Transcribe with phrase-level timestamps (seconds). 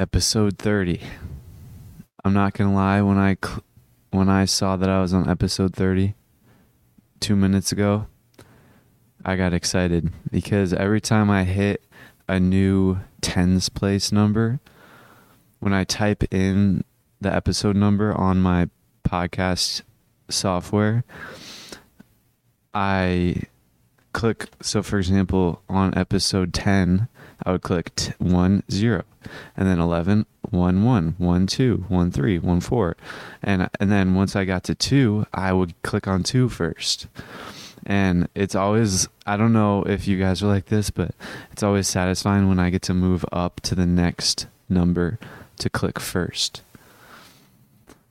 [0.00, 0.98] Episode 30.
[2.24, 3.62] I'm not gonna lie, when I cl-
[4.10, 6.14] when I saw that I was on episode 30
[7.20, 8.06] two minutes ago,
[9.26, 11.84] I got excited because every time I hit
[12.26, 14.60] a new tens place number,
[15.58, 16.82] when I type in
[17.20, 18.70] the episode number on my
[19.04, 19.82] podcast
[20.30, 21.04] software,
[22.72, 23.42] I
[24.14, 24.48] click.
[24.62, 27.06] So, for example, on episode 10,
[27.44, 29.04] I would click t- 1 0,
[29.56, 32.96] and then 11 1 1, 1 2, 1 3, 1 4.
[33.42, 37.06] And, and then once I got to 2, I would click on 2 first.
[37.86, 41.14] And it's always, I don't know if you guys are like this, but
[41.50, 45.18] it's always satisfying when I get to move up to the next number
[45.58, 46.62] to click first.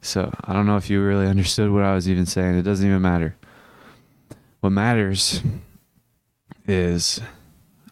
[0.01, 2.57] So I don't know if you really understood what I was even saying.
[2.57, 3.35] It doesn't even matter.
[4.61, 5.41] What matters
[6.67, 7.21] is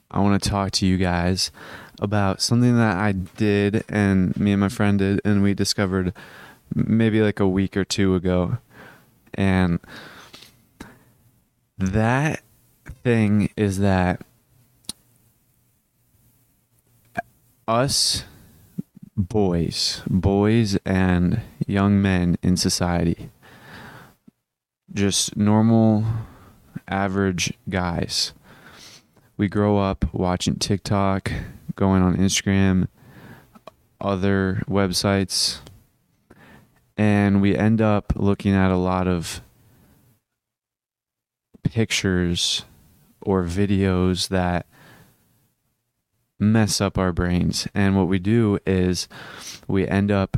[0.09, 1.51] I want to talk to you guys
[1.99, 6.13] about something that I did and me and my friend did, and we discovered
[6.73, 8.57] maybe like a week or two ago.
[9.33, 9.79] And
[11.77, 12.41] that
[13.03, 14.21] thing is that
[17.67, 18.23] us
[19.15, 23.29] boys, boys and young men in society,
[24.93, 26.05] just normal,
[26.87, 28.33] average guys.
[29.37, 31.31] We grow up watching TikTok,
[31.75, 32.87] going on Instagram,
[34.01, 35.59] other websites,
[36.97, 39.41] and we end up looking at a lot of
[41.61, 42.65] pictures
[43.21, 44.65] or videos that
[46.39, 47.67] mess up our brains.
[47.75, 49.07] And what we do is
[49.67, 50.37] we end up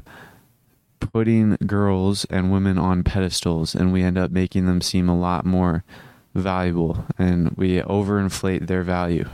[0.99, 5.45] putting girls and women on pedestals and we end up making them seem a lot
[5.45, 5.85] more
[6.33, 9.27] valuable and we overinflate their value.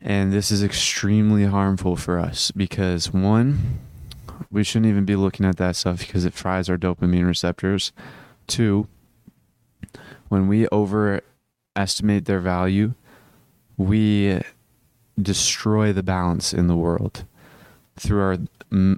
[0.00, 3.80] And this is extremely harmful for us because one,
[4.50, 7.92] we shouldn't even be looking at that stuff because it fries our dopamine receptors.
[8.46, 8.86] Two,
[10.28, 12.94] when we overestimate their value,
[13.76, 14.40] we
[15.20, 17.24] destroy the balance in the world
[17.98, 18.36] through our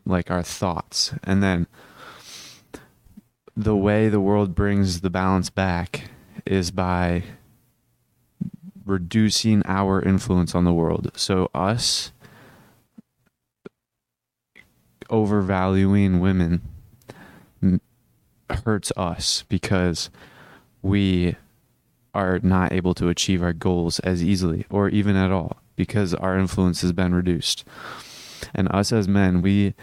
[0.05, 1.67] like our thoughts and then
[3.59, 6.11] the way the world brings the balance back
[6.47, 7.25] is by
[8.87, 12.13] reducing our influence on the world so us
[15.11, 16.63] overvaluing women
[18.65, 20.11] hurts us because
[20.83, 21.37] we
[22.15, 26.39] are not able to achieve our goals as easily or even at all because our
[26.39, 27.65] influence has been reduced.
[28.55, 29.75] And us as men, we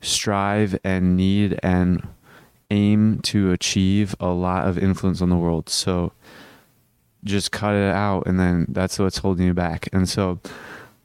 [0.00, 2.06] strive and need and
[2.72, 5.68] aim to achieve a lot of influence on the world.
[5.68, 6.12] So
[7.22, 9.88] just cut it out and then that's what's holding you back.
[9.92, 10.40] And so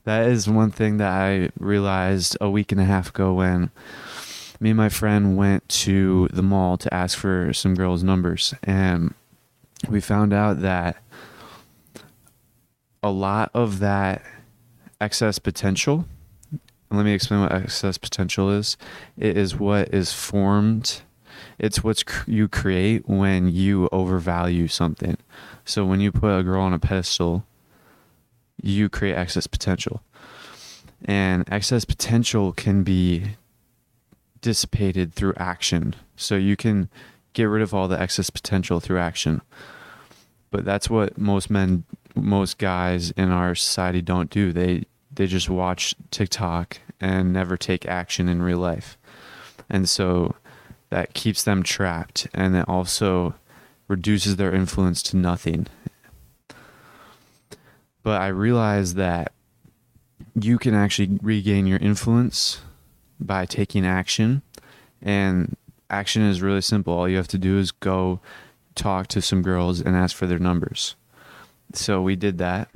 [0.06, 3.70] that is one thing that I realized a week and a half ago when
[4.60, 9.14] me and my friend went to the mall to ask for some girls' numbers and
[9.90, 10.98] we found out that
[13.04, 14.24] a lot of that
[15.00, 16.06] excess potential
[16.90, 18.78] let me explain what excess potential is
[19.18, 21.02] it is what is formed
[21.60, 25.18] it's what cr- you create when you overvalue something
[25.66, 27.46] so when you put a girl on a pedestal
[28.62, 30.02] you create excess potential
[31.06, 33.36] and excess potential can be
[34.42, 36.90] dissipated through action so you can
[37.34, 39.42] get rid of all the excess potential through action.
[40.50, 41.84] But that's what most men,
[42.16, 44.52] most guys in our society don't do.
[44.52, 48.98] They they just watch TikTok and never take action in real life.
[49.70, 50.36] And so
[50.90, 53.36] that keeps them trapped and it also
[53.88, 55.68] reduces their influence to nothing.
[58.04, 59.34] But I realized that
[60.40, 62.62] you can actually regain your influence
[63.20, 64.42] by taking action
[65.02, 65.56] and
[65.90, 66.94] action is really simple.
[66.94, 68.20] All you have to do is go
[68.76, 70.96] talk to some girls and ask for their numbers.
[71.74, 72.70] So we did that.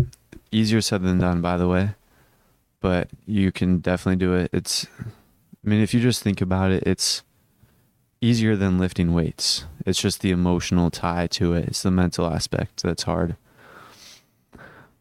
[0.51, 1.91] Easier said than done, by the way,
[2.81, 4.49] but you can definitely do it.
[4.51, 7.23] It's, I mean, if you just think about it, it's
[8.21, 9.65] easier than lifting weights.
[9.85, 13.35] It's just the emotional tie to it, it's the mental aspect that's hard.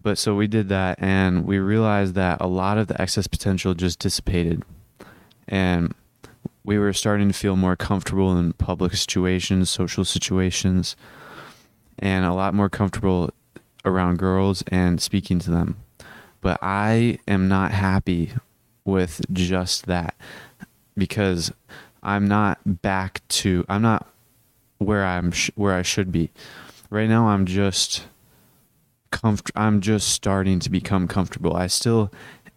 [0.03, 3.75] but so we did that and we realized that a lot of the excess potential
[3.75, 4.63] just dissipated.
[5.47, 5.95] And
[6.65, 10.97] we were starting to feel more comfortable in public situations, social situations,
[11.99, 13.31] and a lot more comfortable
[13.85, 15.77] around girls and speaking to them.
[16.41, 18.33] But I am not happy
[18.85, 20.15] with just that
[20.97, 21.53] because
[22.03, 24.09] I'm not back to I'm not
[24.79, 26.31] where I'm sh- where I should be.
[26.89, 28.07] Right now I'm just
[29.11, 31.55] comfort I'm just starting to become comfortable.
[31.55, 32.13] I still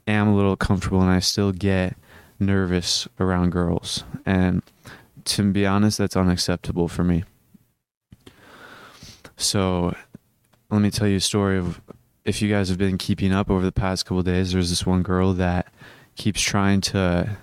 [0.07, 1.95] am a little comfortable and I still get
[2.39, 4.61] nervous around girls and
[5.25, 7.23] to be honest that's unacceptable for me.
[9.35, 9.95] So
[10.69, 11.81] let me tell you a story of
[12.25, 15.03] if you guys have been keeping up over the past couple days there's this one
[15.03, 15.67] girl that
[16.15, 17.37] keeps trying to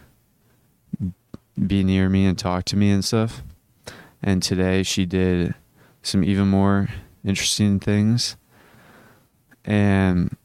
[1.67, 3.43] be near me and talk to me and stuff.
[4.23, 5.55] And today she did
[6.03, 6.89] some even more
[7.25, 8.37] interesting things.
[9.65, 10.37] And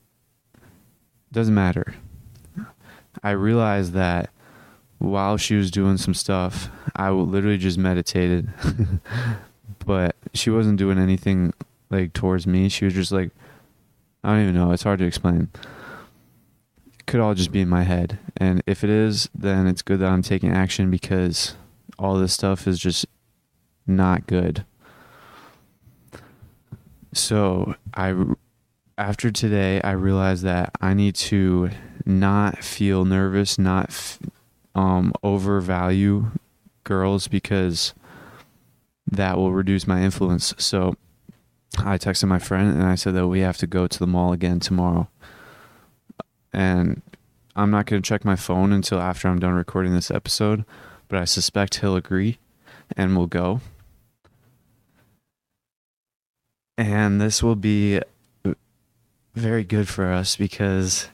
[1.32, 1.96] doesn't matter.
[3.24, 4.30] I realized that
[5.00, 8.50] while she was doing some stuff, I literally just meditated.
[9.86, 11.54] but she wasn't doing anything
[11.90, 12.70] like towards me.
[12.70, 13.32] She was just like
[14.24, 15.50] I don't even know, it's hard to explain
[17.06, 18.20] could all just be in my head.
[18.38, 21.56] And if it is, then it's good that I'm taking action because
[21.98, 23.06] all this stuff is just
[23.88, 24.66] not good.
[27.14, 28.16] So I
[28.98, 31.70] after today I realized that I need to
[32.06, 34.18] not feel nervous, not
[34.74, 36.32] um overvalue
[36.84, 37.94] girls because
[39.10, 40.54] that will reduce my influence.
[40.58, 40.96] So
[41.78, 44.34] I texted my friend and I said that we have to go to the mall
[44.34, 45.10] again tomorrow
[46.56, 47.02] and
[47.54, 50.64] I'm not going to check my phone until after I'm done recording this episode,
[51.10, 52.40] but I suspect he'll agree
[52.96, 53.60] and we'll go.
[56.78, 58.00] And this will be
[59.34, 61.10] very good for us because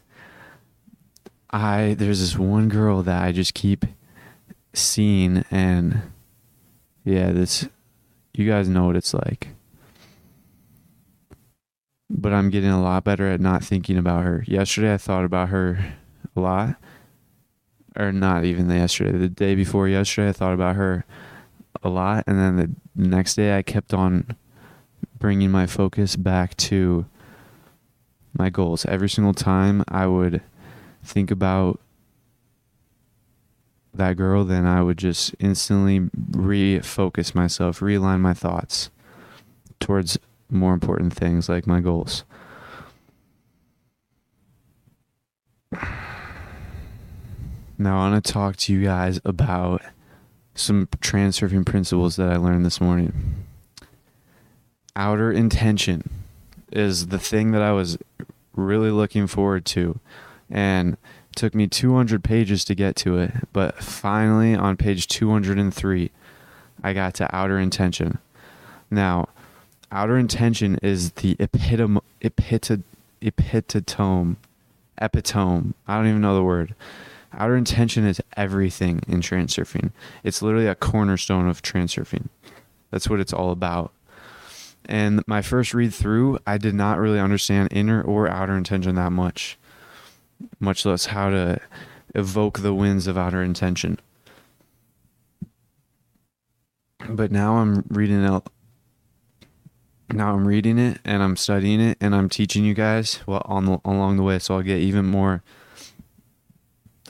[1.50, 3.86] I there's this one girl that I just keep
[4.74, 6.04] seeing and
[7.04, 7.68] yeah, this
[8.34, 9.50] you guys know what it's like
[12.14, 14.44] but I'm getting a lot better at not thinking about her.
[14.48, 15.94] Yesterday, I thought about her
[16.36, 16.76] a lot,
[17.96, 19.18] or not even yesterday.
[19.18, 21.06] The day before yesterday, I thought about her
[21.82, 24.36] a lot, and then the next day, I kept on
[25.18, 27.06] bringing my focus back to
[28.38, 28.86] my goals.
[28.86, 30.42] Every single time I would
[31.04, 31.80] think about
[33.94, 36.00] that girl, then I would just instantly
[36.32, 38.90] refocus myself, realign my thoughts
[39.80, 40.18] towards
[40.52, 42.24] more important things like my goals.
[47.78, 49.82] Now, I want to talk to you guys about
[50.54, 53.46] some transurfing principles that I learned this morning.
[54.96, 56.10] Outer intention
[56.72, 57.98] is the thing that I was
[58.54, 60.00] really looking forward to,
[60.50, 60.98] and
[61.36, 63.32] took me 200 pages to get to it.
[63.54, 66.12] But finally, on page 203,
[66.84, 68.20] I got to outer intention.
[68.92, 69.30] Now,
[69.92, 72.84] outer intention is the epitome, epitome,
[73.22, 74.38] epitome,
[75.00, 75.74] epitome.
[75.88, 76.76] I don't even know the word.
[77.34, 79.92] Outer intention is everything in transurfing.
[80.24, 82.28] It's literally a cornerstone of transurfing.
[82.90, 83.94] That's what it's all about.
[84.86, 89.12] And my first read through, I did not really understand inner or outer intention that
[89.12, 89.58] much,
[90.60, 91.60] much less how to
[92.16, 94.00] evoke the winds of outer intention.
[97.08, 98.52] But now I'm reading out
[100.14, 103.66] now I'm reading it and I'm studying it and I'm teaching you guys well on
[103.66, 105.44] the, along the way so I'll get even more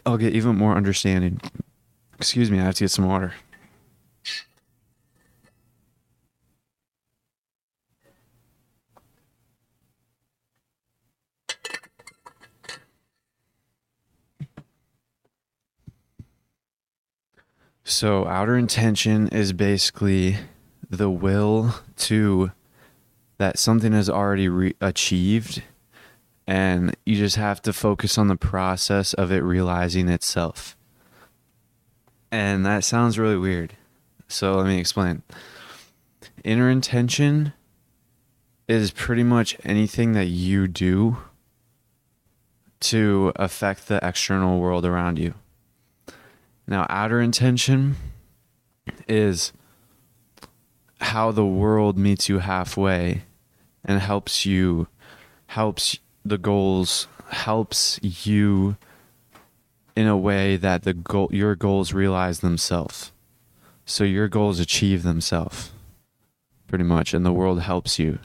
[0.06, 1.40] I'll get even more understanding.
[2.18, 3.34] Excuse me, I have to get some water.
[17.84, 20.38] So, outer intention is basically
[20.90, 22.52] the will to
[23.42, 25.64] that something is already re- achieved
[26.46, 30.78] and you just have to focus on the process of it realizing itself.
[32.32, 33.74] And that sounds really weird.
[34.28, 35.24] So let me explain.
[36.44, 37.54] Inner intention
[38.68, 41.18] is pretty much anything that you do
[42.82, 45.34] to affect the external world around you.
[46.68, 47.96] Now, outer intention
[49.08, 49.52] is
[51.00, 53.24] how the world meets you halfway
[53.86, 54.88] and helps you
[55.48, 58.78] helps the goals helps you
[59.96, 63.12] in a way that the goal your goals realize themselves
[63.86, 65.72] so your goals achieve themselves
[66.68, 68.20] pretty much and the world helps you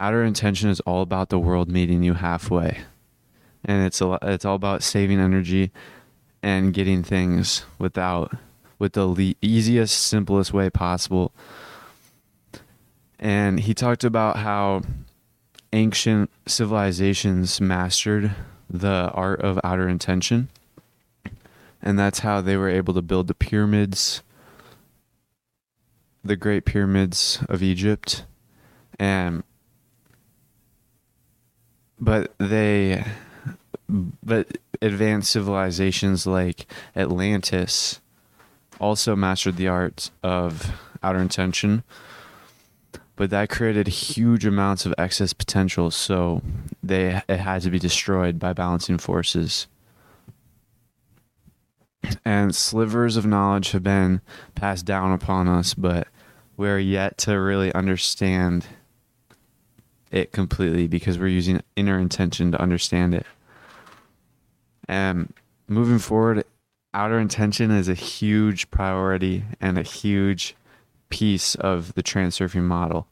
[0.00, 2.78] outer intention is all about the world meeting you halfway.
[3.64, 5.70] And it's a, it's all about saving energy
[6.42, 8.32] and getting things without
[8.78, 11.32] with the le- easiest simplest way possible.
[13.20, 14.80] And he talked about how
[15.74, 18.34] ancient civilizations mastered
[18.68, 20.48] the art of outer intention.
[21.82, 24.22] And that's how they were able to build the pyramids,
[26.24, 28.24] the great pyramids of Egypt.
[28.98, 29.44] And
[31.98, 33.04] but they
[33.88, 38.00] but advanced civilizations like Atlantis
[38.80, 40.72] also mastered the art of
[41.02, 41.82] outer intention
[43.20, 46.40] but that created huge amounts of excess potential so
[46.82, 49.66] they it had to be destroyed by balancing forces.
[52.24, 54.22] And slivers of knowledge have been
[54.54, 56.08] passed down upon us but
[56.56, 58.64] we're yet to really understand
[60.10, 63.26] it completely because we're using inner intention to understand it.
[64.88, 65.34] And
[65.68, 66.46] moving forward
[66.94, 70.56] outer intention is a huge priority and a huge
[71.10, 73.06] piece of the transurfing model.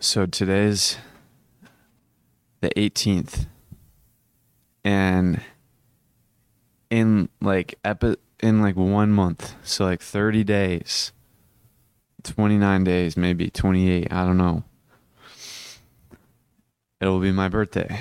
[0.00, 0.96] So today's
[2.60, 3.46] the 18th
[4.84, 5.42] and
[6.88, 11.12] in like epi- in like 1 month, so like 30 days,
[12.22, 14.62] 29 days, maybe 28, I don't know.
[17.00, 18.00] It'll be my birthday.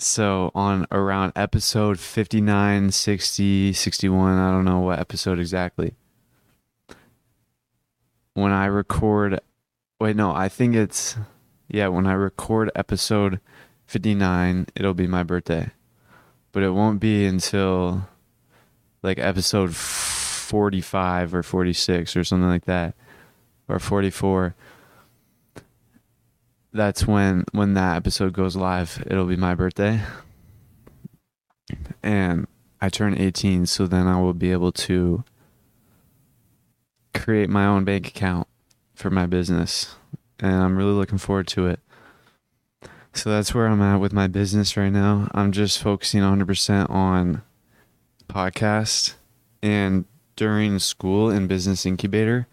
[0.00, 5.94] So on around episode 59, 60, 61, I don't know what episode exactly.
[8.34, 9.40] When I record
[10.00, 11.16] wait, no, I think it's
[11.66, 13.40] yeah, when I record episode
[13.86, 15.72] 59, it'll be my birthday.
[16.52, 18.08] But it won't be until
[19.02, 22.94] like episode 45 or 46 or something like that
[23.66, 24.54] or 44
[26.78, 29.02] that's when when that episode goes live.
[29.06, 30.00] It'll be my birthday.
[32.02, 32.46] And
[32.80, 35.24] i turn 18 so then i will be able to
[37.12, 38.46] create my own bank account
[38.94, 39.96] for my business.
[40.38, 41.80] And i'm really looking forward to it.
[43.12, 45.28] So that's where i'm at with my business right now.
[45.32, 47.42] I'm just focusing 100% on
[48.28, 49.14] podcast.
[49.60, 50.04] And
[50.36, 52.46] during school in business incubator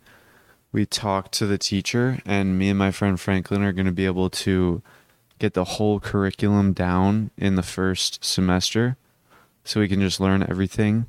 [0.75, 4.05] we talked to the teacher, and me and my friend Franklin are going to be
[4.05, 4.82] able to
[5.39, 8.98] get the whole curriculum down in the first semester
[9.63, 11.05] so we can just learn everything.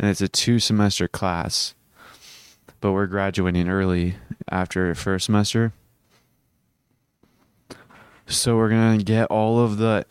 [0.00, 1.76] And it's a two semester class,
[2.80, 4.16] but we're graduating early
[4.50, 5.72] after first semester.
[8.26, 10.06] So we're going to get all of the,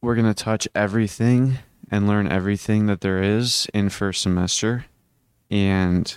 [0.00, 1.58] we're going to touch everything
[1.90, 4.86] and learn everything that there is in first semester.
[5.50, 6.16] And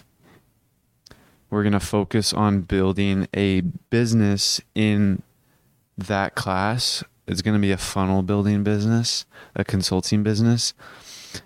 [1.50, 5.24] we're going to focus on building a business in
[5.98, 7.04] that class.
[7.28, 9.26] It's going to be a funnel building business,
[9.56, 10.74] a consulting business.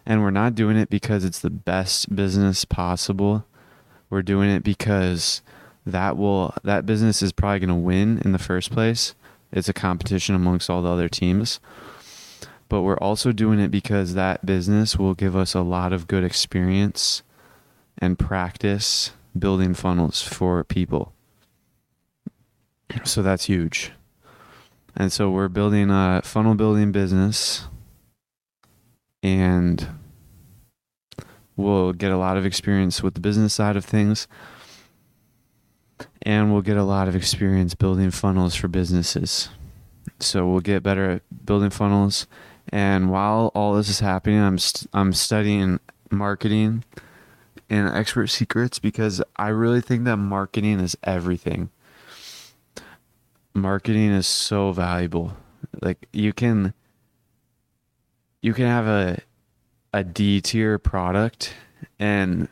[0.06, 3.46] And we're not doing it because it's the best business possible.
[4.10, 5.42] We're doing it because
[5.86, 9.16] that will that business is probably going to win in the first place.
[9.52, 11.60] It's a competition amongst all the other teams.
[12.70, 16.24] But we're also doing it because that business will give us a lot of good
[16.24, 17.22] experience
[17.98, 21.14] and practice building funnels for people.
[23.04, 23.92] So that's huge.
[24.96, 27.66] And so we're building a funnel building business
[29.24, 29.88] and
[31.56, 34.28] we'll get a lot of experience with the business side of things
[36.22, 39.50] and we'll get a lot of experience building funnels for businesses.
[40.20, 42.28] So we'll get better at building funnels
[42.70, 46.84] and while all this is happening I'm i st- I'm studying marketing
[47.74, 51.72] and expert secrets because I really think that marketing is everything.
[53.56, 55.36] Marketing is so valuable.
[55.82, 56.76] Like you can
[58.42, 59.22] you can have a
[59.92, 61.56] a D tier product
[61.98, 62.48] and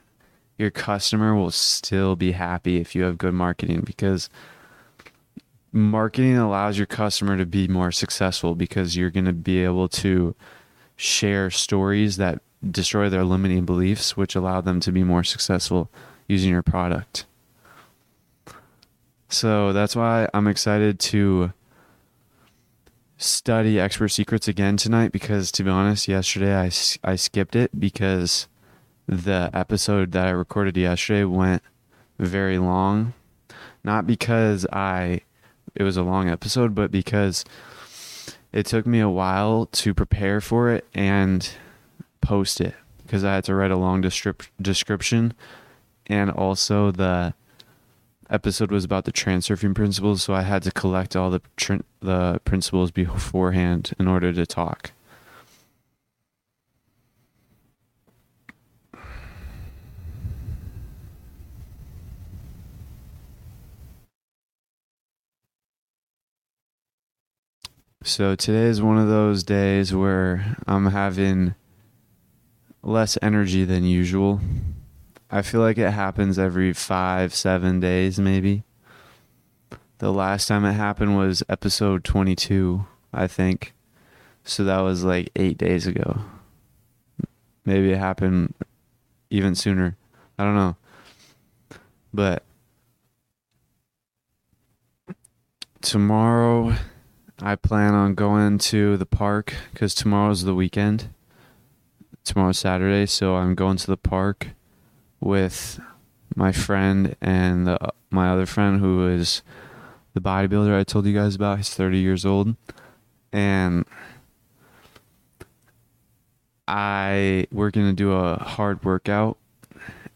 [0.57, 4.27] your customer will still be happy if you have good marketing because
[5.71, 10.35] marketing allows your customer to be more successful because you're going to be able to
[10.95, 15.89] share stories that destroy their limiting beliefs, which allow them to be more successful
[16.27, 17.25] using your product.
[19.29, 21.53] So that's why I'm excited to
[23.17, 26.71] study Expert Secrets again tonight because, to be honest, yesterday I,
[27.03, 28.47] I skipped it because
[29.07, 31.63] the episode that I recorded yesterday went
[32.19, 33.13] very long.
[33.83, 35.21] Not because I
[35.75, 37.45] it was a long episode, but because
[38.51, 41.49] it took me a while to prepare for it and
[42.21, 45.33] post it because I had to write a long descrip- description,
[46.07, 47.33] and also the
[48.29, 52.39] episode was about the transurfing principles, so I had to collect all the tr- the
[52.45, 54.91] principles beforehand in order to talk.
[68.03, 71.53] So today is one of those days where I'm having
[72.83, 74.39] less energy than usual.
[75.29, 78.63] I feel like it happens every five, seven days, maybe.
[79.99, 83.73] The last time it happened was episode 22, I think.
[84.43, 86.21] So that was like eight days ago.
[87.65, 88.55] Maybe it happened
[89.29, 89.95] even sooner.
[90.37, 90.75] I don't know.
[92.13, 92.43] But
[95.81, 96.75] tomorrow
[97.41, 101.09] I plan on going to the park because tomorrow's the weekend.
[102.23, 104.49] Tomorrow's Saturday, so I'm going to the park
[105.19, 105.79] with
[106.35, 109.41] my friend and the, my other friend who is
[110.13, 111.57] the bodybuilder I told you guys about.
[111.57, 112.55] He's 30 years old,
[113.31, 113.85] and
[116.67, 119.37] I we're gonna do a hard workout,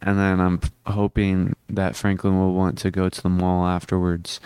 [0.02, 4.40] and then I'm hoping that Franklin will want to go to the mall afterwards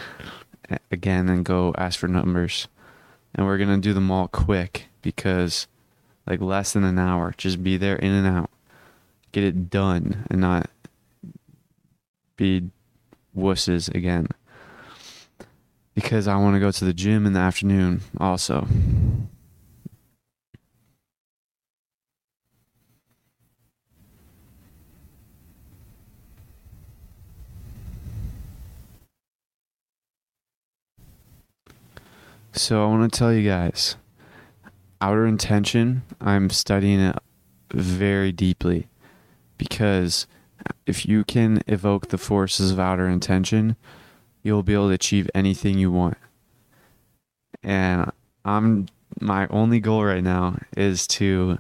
[0.92, 2.68] again and go ask for numbers.
[3.36, 5.68] And we're to do them all quick because
[6.30, 7.34] like less than an hour.
[7.38, 8.52] Just be there in and out.
[9.32, 10.70] Get it done and not
[12.38, 12.70] be
[13.36, 14.28] wusses again.
[15.96, 18.68] Because I want to go to the gym in the afternoon also.
[32.54, 33.96] So I want to tell you guys,
[35.02, 37.18] outer intention, I'm studying it
[37.72, 38.88] very deeply
[39.58, 40.28] because
[40.86, 43.76] if you can evoke the forces of outer intention,
[44.44, 46.18] you'll be able to achieve anything you want.
[47.64, 48.12] And
[48.46, 48.88] I'm
[49.20, 51.58] my only goal right now is to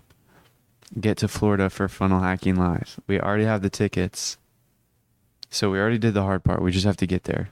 [1.00, 3.00] get to Florida for Funnel Hacking Live.
[3.08, 4.38] We already have the tickets.
[5.50, 6.62] So we already did the hard part.
[6.62, 7.50] We just have to get there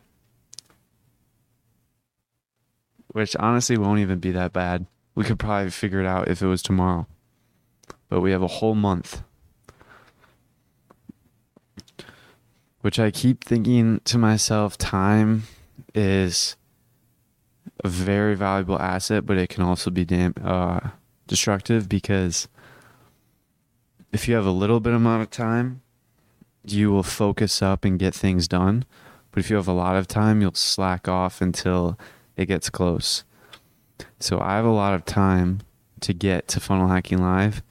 [3.17, 4.85] which honestly won't even be that bad.
[5.17, 7.07] We could probably figure it out if it was tomorrow.
[8.07, 9.23] But we have a whole month.
[12.81, 15.45] Which I keep thinking to myself time
[15.95, 16.55] is
[17.83, 20.91] a very valuable asset, but it can also be damn uh,
[21.25, 22.47] destructive because
[24.11, 25.81] if you have a little bit amount of time,
[26.63, 28.85] you will focus up and get things done.
[29.31, 31.97] But if you have a lot of time, you'll slack off until
[32.35, 33.23] it gets close.
[34.19, 35.61] So I have a lot of time
[36.01, 37.61] to get to funnel hacking live.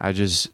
[0.00, 0.50] I just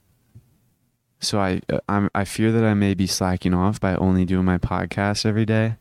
[1.20, 4.44] so I uh, I'm, I fear that I may be slacking off by only doing
[4.44, 5.76] my podcast every day.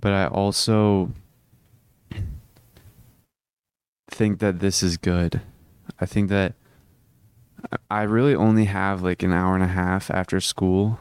[0.00, 1.12] But I also
[4.10, 5.40] think that this is good.
[6.00, 6.54] I think that
[7.90, 11.00] I really only have like an hour and a half after school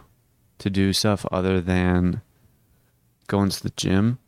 [0.60, 2.22] to do stuff other than
[3.28, 4.20] going to the gym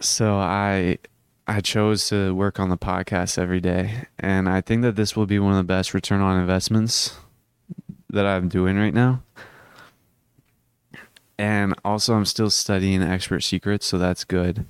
[0.00, 0.98] so I
[1.46, 5.26] I chose to work on the podcast every day, and I think that this will
[5.26, 7.16] be one of the best return on investments
[8.10, 9.22] that I'm doing right now.
[11.38, 14.64] And also, I'm still studying Expert Secrets, so that's good.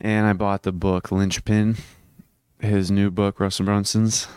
[0.00, 1.76] And I bought the book Linchpin,
[2.60, 4.28] his new book, Russell Brunson's.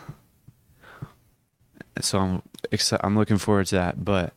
[2.00, 3.04] So I'm excited.
[3.04, 4.04] I'm looking forward to that.
[4.04, 4.32] But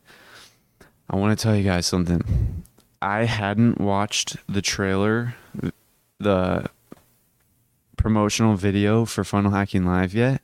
[1.08, 2.64] I want to tell you guys something.
[3.02, 5.34] I hadn't watched the trailer,
[6.18, 6.68] the
[7.96, 10.42] promotional video for Funnel Hacking Live yet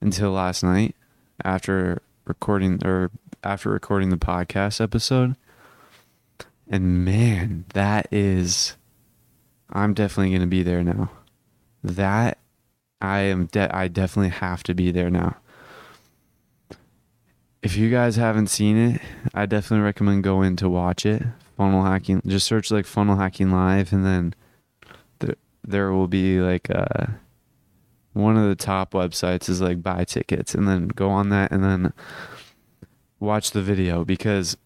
[0.00, 0.96] until last night
[1.44, 3.10] after recording or
[3.44, 5.36] after recording the podcast episode.
[6.66, 8.76] And man, that is
[9.70, 11.10] I'm definitely going to be there now.
[11.84, 12.38] That
[13.00, 15.36] I am de- I definitely have to be there now
[17.68, 19.02] if you guys haven't seen it,
[19.34, 21.22] I definitely recommend going to watch it.
[21.58, 24.34] Funnel hacking, just search like funnel hacking live, and then
[25.18, 27.08] there there will be like uh,
[28.14, 31.62] one of the top websites is like buy tickets, and then go on that, and
[31.62, 31.92] then
[33.20, 34.56] watch the video because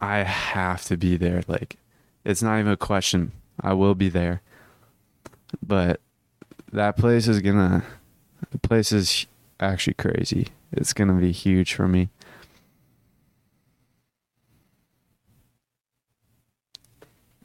[0.00, 1.44] I have to be there.
[1.46, 1.76] Like,
[2.24, 3.30] it's not even a question.
[3.60, 4.42] I will be there,
[5.64, 6.00] but
[6.72, 7.84] that place is gonna.
[8.50, 9.26] The place is
[9.60, 10.48] actually crazy.
[10.72, 12.10] It's going to be huge for me.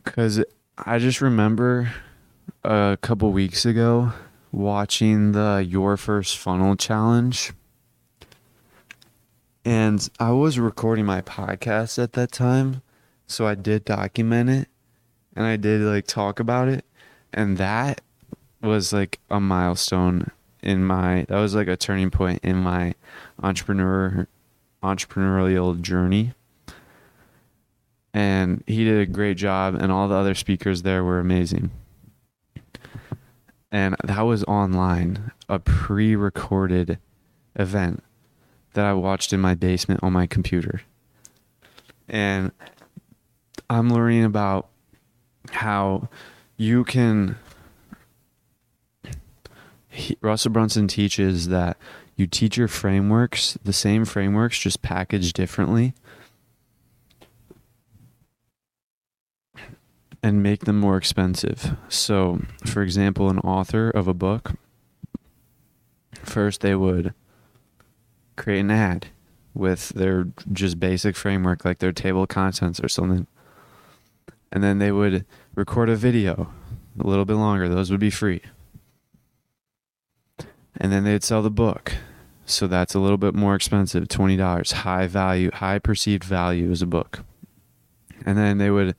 [0.03, 0.43] Because
[0.77, 1.93] I just remember
[2.63, 4.12] a couple weeks ago
[4.51, 7.53] watching the Your First Funnel challenge.
[9.65, 12.81] And I was recording my podcast at that time,
[13.27, 14.67] so I did document it
[15.36, 16.86] and I did like talk about it
[17.33, 18.01] and that
[18.62, 20.31] was like a milestone
[20.63, 22.95] in my that was like a turning point in my
[23.41, 24.28] entrepreneur
[24.82, 26.34] entrepreneurial journey.
[28.13, 31.71] And he did a great job and all the other speakers there were amazing.
[33.71, 36.99] And that was online a pre-recorded
[37.56, 38.04] event
[38.73, 40.82] that i watched in my basement on my computer.
[42.08, 42.52] And
[43.69, 44.69] i'm learning about
[45.52, 46.10] how
[46.58, 47.38] you can
[49.93, 51.77] he, Russell Brunson teaches that
[52.15, 55.93] you teach your frameworks, the same frameworks, just packaged differently,
[60.21, 61.75] and make them more expensive.
[61.89, 64.53] So, for example, an author of a book,
[66.23, 67.13] first they would
[68.36, 69.08] create an ad
[69.53, 73.27] with their just basic framework, like their table of contents or something.
[74.51, 75.25] And then they would
[75.56, 76.51] record a video
[76.99, 77.69] a little bit longer.
[77.69, 78.41] Those would be free
[80.77, 81.95] and then they'd sell the book.
[82.45, 84.71] So that's a little bit more expensive, twenty dollars.
[84.71, 87.19] High value, high perceived value as a book.
[88.25, 88.95] And then they would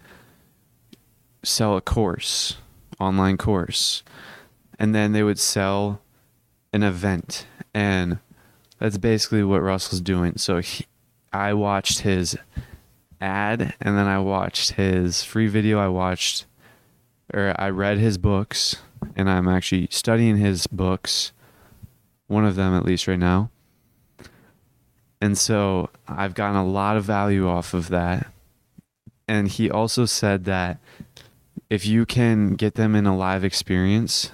[1.42, 2.56] sell a course,
[2.98, 4.02] online course,
[4.78, 6.00] and then they would sell
[6.72, 8.18] an event, and
[8.78, 10.36] that's basically what Russell's doing.
[10.36, 10.86] So he,
[11.32, 12.36] I watched his
[13.20, 15.78] ad, and then I watched his free video.
[15.78, 16.46] I watched,
[17.32, 18.76] or I read his books,
[19.14, 21.32] and I'm actually studying his books
[22.26, 23.50] one of them at least right now.
[25.20, 28.26] And so I've gotten a lot of value off of that.
[29.26, 30.78] And he also said that
[31.70, 34.32] if you can get them in a live experience,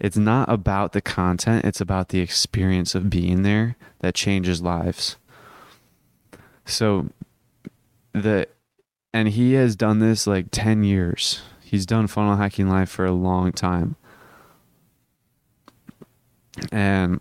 [0.00, 5.16] it's not about the content, it's about the experience of being there that changes lives.
[6.64, 7.10] So
[8.12, 8.48] the
[9.14, 11.40] and he has done this like 10 years.
[11.62, 13.96] He's done funnel hacking live for a long time.
[16.72, 17.20] And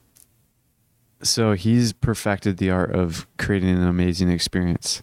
[1.21, 5.01] so he's perfected the art of creating an amazing experience.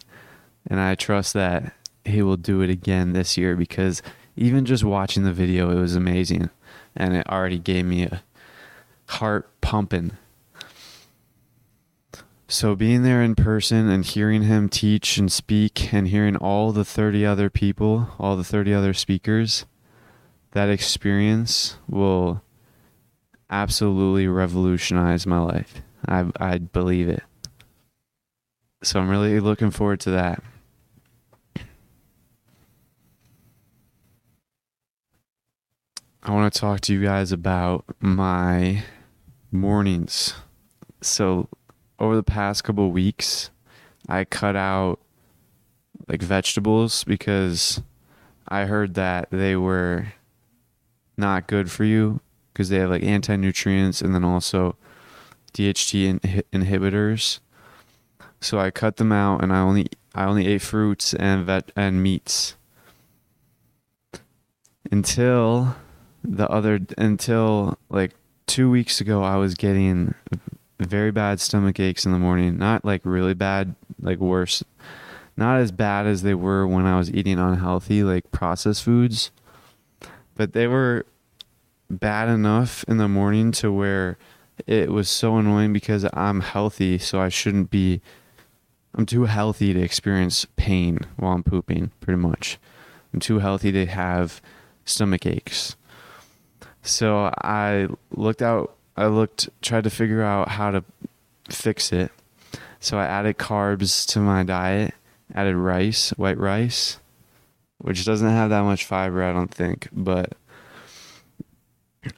[0.67, 4.03] And I trust that he will do it again this year because
[4.37, 6.51] even just watching the video, it was amazing.
[6.97, 8.23] And it already gave me a
[9.07, 10.13] heart pumping.
[12.49, 16.85] So being there in person and hearing him teach and speak and hearing all the
[16.85, 19.65] 30 other people, all the 30 other speakers,
[20.51, 22.43] that experience will
[23.53, 25.83] absolutely revolutionize my life.
[26.09, 27.23] I I believe it.
[28.83, 30.43] So I'm really looking forward to that.
[36.25, 38.85] I want to talk to you guys about my
[39.51, 40.35] mornings.
[41.01, 41.49] So
[41.99, 43.51] over the past couple weeks,
[44.09, 45.01] I cut out
[46.09, 47.83] like vegetables because
[48.49, 50.13] I heard that they were
[51.17, 52.21] not good for you
[52.53, 54.77] because they have like anti nutrients and then also
[55.55, 57.41] DHT in- inhibitors.
[58.41, 62.03] So I cut them out and I only I only ate fruits and vet and
[62.03, 62.57] meats
[64.91, 65.77] until
[66.25, 68.13] the other until like
[68.47, 70.15] 2 weeks ago I was getting
[70.81, 74.63] very bad stomach aches in the morning, not like really bad, like worse.
[75.37, 79.31] Not as bad as they were when I was eating unhealthy like processed foods,
[80.35, 81.07] but they were
[81.93, 84.17] bad enough in the morning to where
[84.67, 88.01] it was so annoying because I'm healthy, so I shouldn't be.
[88.95, 92.59] I'm too healthy to experience pain while I'm pooping, pretty much.
[93.13, 94.43] I'm too healthy to have
[94.85, 95.77] stomach aches.
[96.83, 100.85] So I looked out, I looked, tried to figure out how to
[101.49, 102.11] fix it.
[102.81, 104.93] So I added carbs to my diet,
[105.35, 106.99] added rice, white rice,
[107.79, 110.35] which doesn't have that much fiber, I don't think, but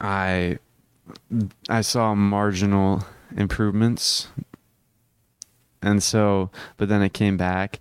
[0.00, 0.58] I
[1.68, 4.28] I saw marginal improvements.
[5.82, 7.80] And so, but then it came back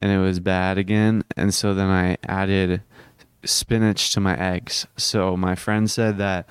[0.00, 1.22] and it was bad again.
[1.36, 2.82] And so then I added
[3.44, 4.86] spinach to my eggs.
[4.96, 6.48] So my friend said that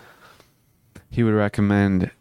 [1.10, 2.12] he would recommend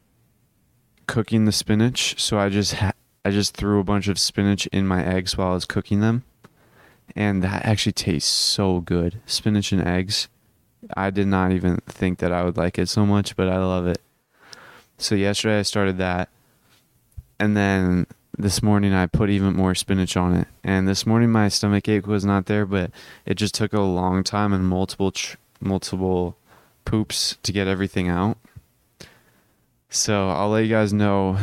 [1.07, 2.21] cooking the spinach.
[2.21, 2.93] So I just ha-
[3.25, 6.25] I just threw a bunch of spinach in my eggs while I was cooking them.
[7.15, 9.21] And that actually tastes so good.
[9.27, 10.29] Spinach and eggs.
[10.97, 13.87] I did not even think that I would like it so much, but I love
[13.87, 14.01] it.
[14.99, 16.29] So yesterday I started that,
[17.39, 20.49] and then this morning I put even more spinach on it.
[20.65, 22.91] And this morning my stomach ache was not there, but
[23.27, 26.37] it just took a long time and multiple tr- multiple
[26.85, 28.39] poops to get everything out.
[29.89, 31.39] So I'll let you guys know.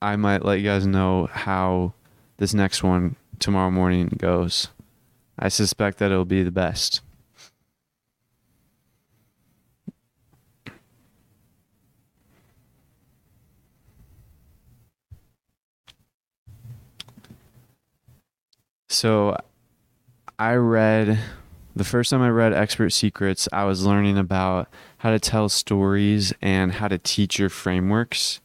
[0.00, 1.92] I might let you guys know how
[2.38, 4.68] this next one tomorrow morning goes.
[5.38, 7.00] I suspect that it'll be the best.
[18.88, 19.36] So
[20.38, 21.18] I read
[21.76, 26.32] the first time I read Expert Secrets, I was learning about how to tell stories
[26.40, 28.40] and how to teach your frameworks.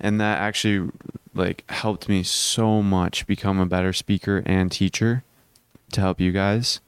[0.00, 0.90] And that actually
[1.34, 5.24] like helped me so much become a better speaker and teacher
[5.92, 6.80] to help you guys.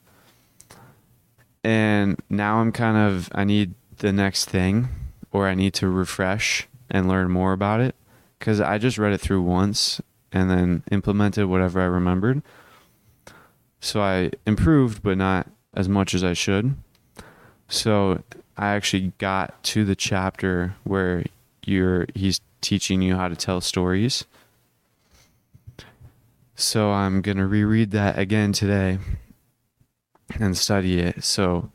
[1.63, 4.87] And now I'm kind of I need the next thing
[5.31, 7.93] or I need to refresh and learn more about it
[8.39, 10.01] cuz I just read it through once
[10.31, 12.41] and then implemented whatever I remembered.
[13.79, 16.75] So I improved, but not as much as I should.
[17.67, 18.23] So
[18.57, 21.23] I actually got to the chapter where
[21.65, 24.25] you're he's teaching you how to tell stories.
[26.55, 28.97] So I'm going to reread that again today
[30.39, 31.23] and study it.
[31.23, 31.69] So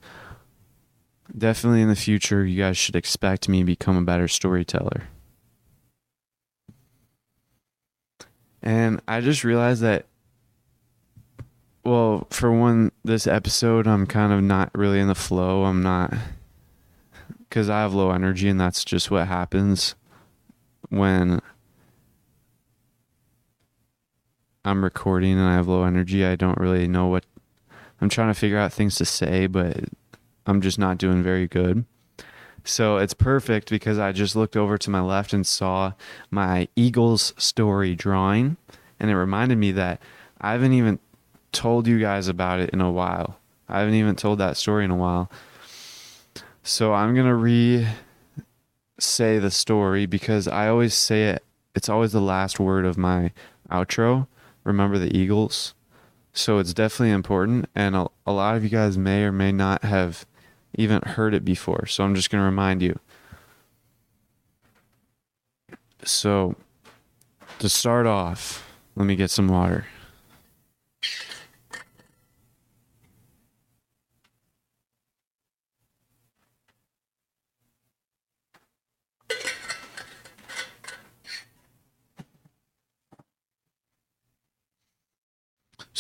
[1.36, 5.04] definitely in the future you guys should expect me to become a better storyteller.
[8.62, 10.06] And I just realized that
[11.84, 15.64] well, for one, this episode, I'm kind of not really in the flow.
[15.64, 16.14] I'm not,
[17.38, 19.96] because I have low energy, and that's just what happens
[20.90, 21.40] when
[24.64, 26.24] I'm recording and I have low energy.
[26.24, 27.24] I don't really know what
[28.00, 29.84] I'm trying to figure out things to say, but
[30.46, 31.84] I'm just not doing very good.
[32.64, 35.92] So it's perfect because I just looked over to my left and saw
[36.30, 38.56] my Eagles story drawing,
[39.00, 40.00] and it reminded me that
[40.40, 41.00] I haven't even
[41.50, 43.36] told you guys about it in a while.
[43.68, 45.30] I haven't even told that story in a while.
[46.62, 47.86] So I'm going to re
[48.98, 51.44] say the story because I always say it.
[51.74, 53.32] It's always the last word of my
[53.70, 54.26] outro.
[54.62, 55.74] Remember the Eagles.
[56.32, 57.68] So it's definitely important.
[57.74, 60.24] And a, a lot of you guys may or may not have
[60.74, 61.86] even heard it before.
[61.86, 62.98] So I'm just going to remind you.
[66.04, 66.56] So
[67.58, 69.86] to start off, let me get some water.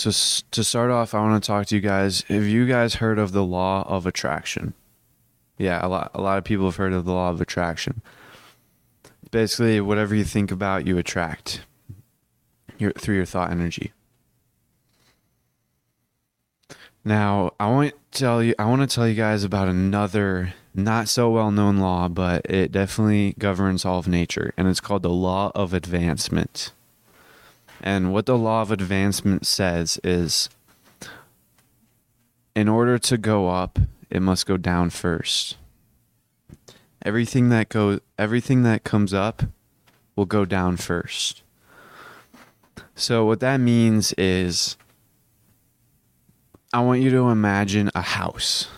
[0.02, 2.22] So to start off, I want to talk to you guys.
[2.22, 4.74] Have you guys heard of the law of attraction?
[5.58, 8.02] Yeah, a lot a lot of people have heard of the law of attraction.
[9.30, 11.60] Basically, whatever you think about, you attract
[12.78, 13.92] your through your thought energy.
[17.04, 21.08] Now, I want to tell you I want to tell you guys about another not
[21.08, 25.52] so well-known law, but it definitely governs all of nature, and it's called the law
[25.54, 26.72] of advancement.
[27.82, 30.48] And what the law of advancement says is
[32.54, 35.56] in order to go up, it must go down first.
[37.04, 39.42] Everything that goes everything that comes up
[40.14, 41.42] will go down first.
[42.94, 44.76] So what that means is
[46.72, 48.68] I want you to imagine a house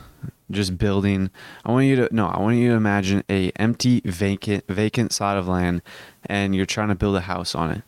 [0.51, 1.31] just building
[1.65, 5.39] i want you to no i want you to imagine a empty vacant vacant side
[5.39, 5.81] of land
[6.27, 7.83] and you're trying to build a house on it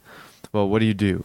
[0.57, 1.23] well, what do you do?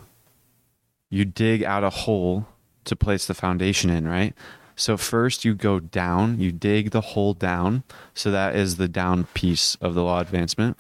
[1.10, 2.48] You dig out a hole
[2.84, 4.34] to place the foundation in, right?
[4.76, 7.84] So first you go down, you dig the hole down.
[8.14, 10.78] So that is the down piece of the law advancement.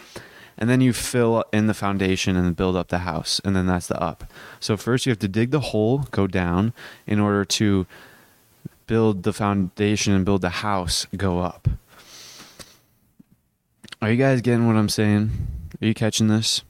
[0.57, 3.39] And then you fill in the foundation and build up the house.
[3.45, 4.25] And then that's the up.
[4.59, 6.73] So first you have to dig the hole, go down
[7.07, 7.87] in order to
[8.85, 11.69] build the foundation and build the house, go up.
[14.01, 15.31] Are you guys getting what I'm saying?
[15.81, 16.63] Are you catching this?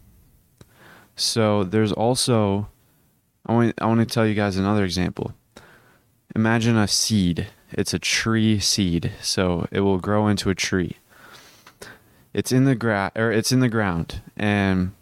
[1.21, 2.67] So there's also
[3.45, 5.33] I want I want to tell you guys another example.
[6.35, 7.47] Imagine a seed.
[7.71, 10.97] It's a tree seed, so it will grow into a tree.
[12.33, 14.93] It's in the gra- or it's in the ground and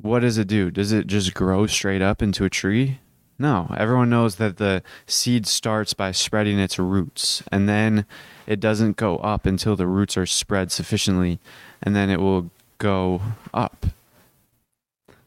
[0.00, 0.70] what does it do?
[0.70, 3.00] Does it just grow straight up into a tree?
[3.38, 8.06] No, everyone knows that the seed starts by spreading its roots and then
[8.46, 11.40] it doesn't go up until the roots are spread sufficiently
[11.82, 13.20] and then it will go
[13.52, 13.86] up.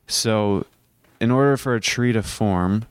[0.10, 0.66] So,
[1.22, 2.86] in order for a tree to form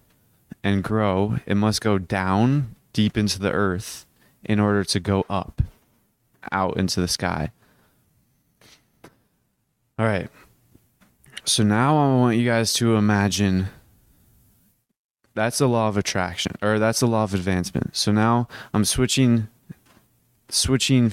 [0.62, 4.06] and grow, it must go down deep into the earth
[4.44, 5.60] in order to go up
[6.52, 7.50] out into the sky.
[9.98, 10.30] All right.
[11.44, 13.68] So now I want you guys to imagine
[15.34, 17.96] that's the law of attraction or that's the law of advancement.
[17.96, 19.48] So now I'm switching
[20.48, 21.12] switching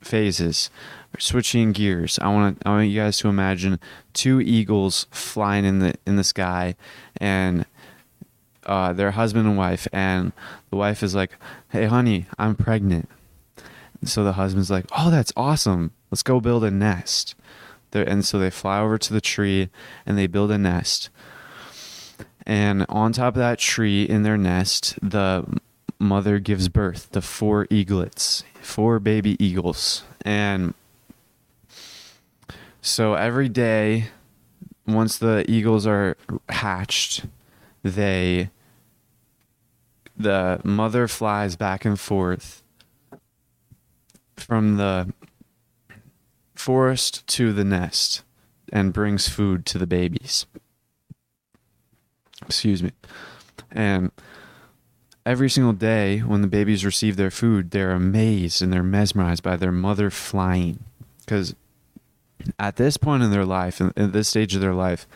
[0.00, 0.70] phases.
[1.18, 2.18] Switching gears.
[2.20, 3.78] I want I want you guys to imagine
[4.12, 6.76] two eagles flying in the in the sky,
[7.16, 7.66] and
[8.64, 9.86] uh, they're husband and wife.
[9.92, 10.32] And
[10.70, 11.36] the wife is like,
[11.70, 13.08] "Hey, honey, I'm pregnant."
[14.04, 15.92] So the husband's like, "Oh, that's awesome.
[16.10, 17.34] Let's go build a nest."
[17.90, 19.70] They're, and so they fly over to the tree
[20.04, 21.08] and they build a nest.
[22.46, 25.44] And on top of that tree in their nest, the
[25.98, 30.04] mother gives birth to four eaglets, four baby eagles.
[30.22, 30.74] And
[32.86, 34.06] so every day,
[34.86, 36.16] once the eagles are
[36.48, 37.26] hatched,
[37.82, 38.50] they
[40.16, 42.62] the mother flies back and forth
[44.36, 45.12] from the
[46.54, 48.22] forest to the nest
[48.72, 50.46] and brings food to the babies.
[52.42, 52.92] Excuse me.
[53.70, 54.12] And
[55.26, 59.56] every single day when the babies receive their food, they're amazed and they're mesmerized by
[59.56, 60.84] their mother flying.
[61.18, 61.54] Because
[62.58, 65.06] at this point in their life, in, this stage of their life,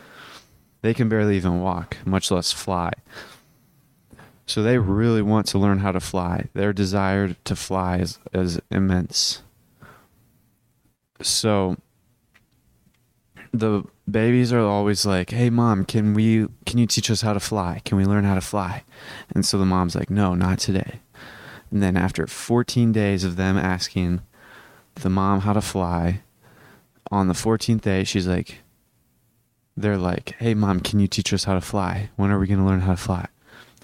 [0.81, 2.91] they can barely even walk, much less fly.
[4.45, 6.49] So they really want to learn how to fly.
[6.53, 9.43] Their desire to fly is, is immense.
[11.21, 11.77] So
[13.53, 17.39] the babies are always like, "Hey mom, can we can you teach us how to
[17.39, 17.81] fly?
[17.85, 18.83] Can we learn how to fly?"
[19.33, 21.01] And so the mom's like, "No, not today."
[21.69, 24.21] And then after 14 days of them asking
[24.95, 26.21] the mom how to fly,
[27.11, 28.59] on the 14th day she's like
[29.77, 32.09] they're like, "Hey mom, can you teach us how to fly?
[32.15, 33.27] When are we going to learn how to fly?"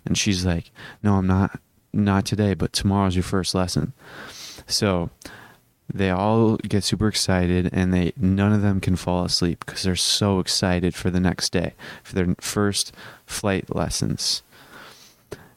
[0.06, 1.60] And she's like, "No, I'm not
[1.94, 3.94] not today, but tomorrow's your first lesson."
[4.68, 5.10] So
[5.92, 9.96] they all get super excited and they none of them can fall asleep because they're
[9.96, 12.94] so excited for the next day for their first
[13.26, 14.44] flight lessons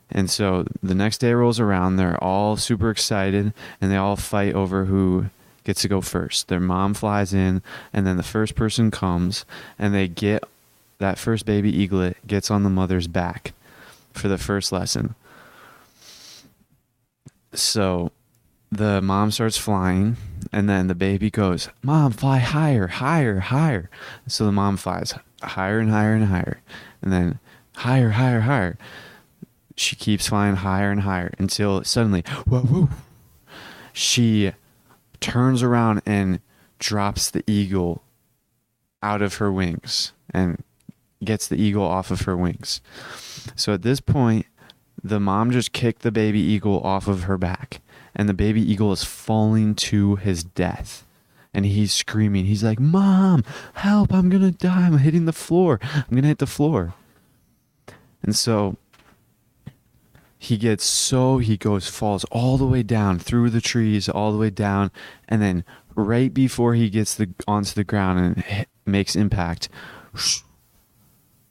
[0.09, 4.55] and so the next day rolls around they're all super excited and they all fight
[4.55, 5.27] over who
[5.65, 6.49] gets to go first.
[6.49, 9.45] Their mom flies in and then the first person comes
[9.79, 10.45] and they get
[10.99, 13.53] that first baby eaglet gets on the mother's back
[14.13, 15.15] for the first lesson.
[17.53, 18.13] So
[18.71, 20.17] the mom starts flying
[20.53, 23.91] and then the baby goes mom fly higher higher higher.
[24.27, 26.61] So the mom flies higher and higher and higher
[27.03, 27.39] and then
[27.77, 28.79] higher higher higher.
[29.77, 32.89] She keeps flying higher and higher until suddenly whoa, whoa
[33.93, 34.53] she
[35.21, 36.41] turns around and
[36.79, 38.03] drops the eagle
[39.03, 40.63] out of her wings and
[41.25, 42.81] gets the eagle off of her wings
[43.55, 44.47] so at this point
[45.03, 47.81] the mom just kicked the baby eagle off of her back
[48.15, 51.07] and the baby eagle is falling to his death.
[51.53, 52.45] And he's screaming.
[52.45, 54.87] He's like, Mom, help, I'm going to die.
[54.87, 55.81] I'm hitting the floor.
[55.83, 56.95] I'm going to hit the floor.
[58.23, 58.77] And so
[60.43, 64.39] he gets so, he goes, falls all the way down through the trees, all the
[64.39, 64.91] way down.
[65.29, 69.69] And then right before he gets the onto the ground and hit, makes impact,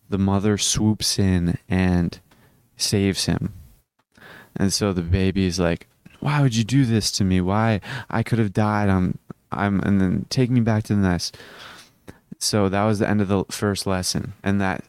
[0.10, 2.20] the mother swoops in and
[2.78, 3.54] saves him.
[4.56, 5.88] And so the baby is like,
[6.20, 7.42] why would you do this to me?
[7.42, 8.90] Why I could have died.
[8.90, 9.20] I'm
[9.52, 11.38] I'm and then take me back to the nest.
[12.40, 14.84] So that was the end of the first lesson, and that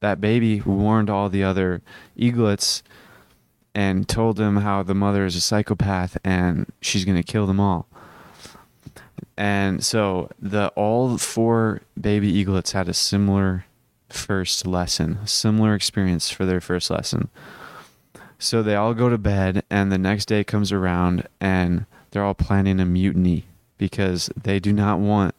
[0.00, 1.82] that baby warned all the other
[2.16, 2.82] eaglets
[3.78, 7.60] and told them how the mother is a psychopath and she's going to kill them
[7.60, 7.86] all.
[9.36, 13.66] And so the all four baby eaglets had a similar
[14.08, 17.28] first lesson, similar experience for their first lesson.
[18.36, 22.34] So they all go to bed, and the next day comes around, and they're all
[22.34, 23.44] planning a mutiny
[23.76, 25.36] because they do not want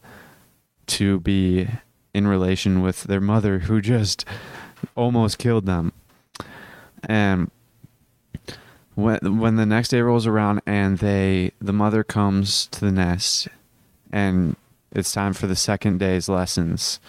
[0.88, 1.68] to be
[2.14, 4.24] in relation with their mother who just
[4.96, 5.92] almost killed them.
[7.04, 7.52] And
[9.02, 13.48] when when the next day rolls around and they the mother comes to the nest
[14.12, 14.56] and
[14.92, 17.00] it's time for the second day's lessons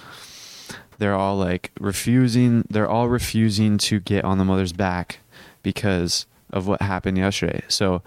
[0.98, 5.18] they're all like refusing they're all refusing to get on the mother's back
[5.62, 7.62] because of what happened yesterday.
[7.68, 8.03] So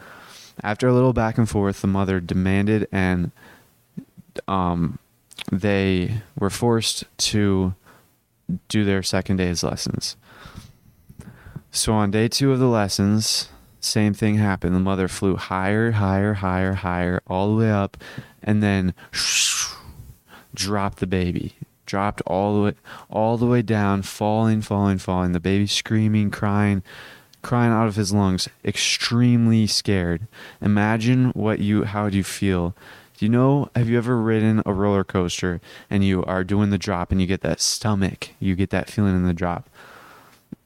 [0.63, 3.31] after a little back and forth, the mother demanded and
[4.47, 4.99] um,
[5.51, 7.73] they were forced to
[8.67, 10.15] do their second day's lessons.
[11.71, 13.49] So on day two of the lessons,
[13.85, 14.75] same thing happened.
[14.75, 17.97] The mother flew higher, higher, higher, higher, all the way up,
[18.41, 18.93] and then
[20.53, 21.55] dropped the baby.
[21.85, 22.73] Dropped all the way,
[23.09, 25.33] all the way down, falling, falling, falling.
[25.33, 26.81] The baby screaming, crying,
[27.41, 30.27] crying out of his lungs, extremely scared.
[30.61, 32.75] Imagine what you how do you feel?
[33.17, 36.77] Do you know have you ever ridden a roller coaster and you are doing the
[36.77, 39.69] drop and you get that stomach, you get that feeling in the drop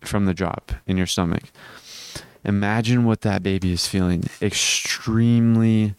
[0.02, 1.44] from the drop in your stomach.
[2.44, 4.24] Imagine what that baby is feeling.
[4.42, 5.96] Extremely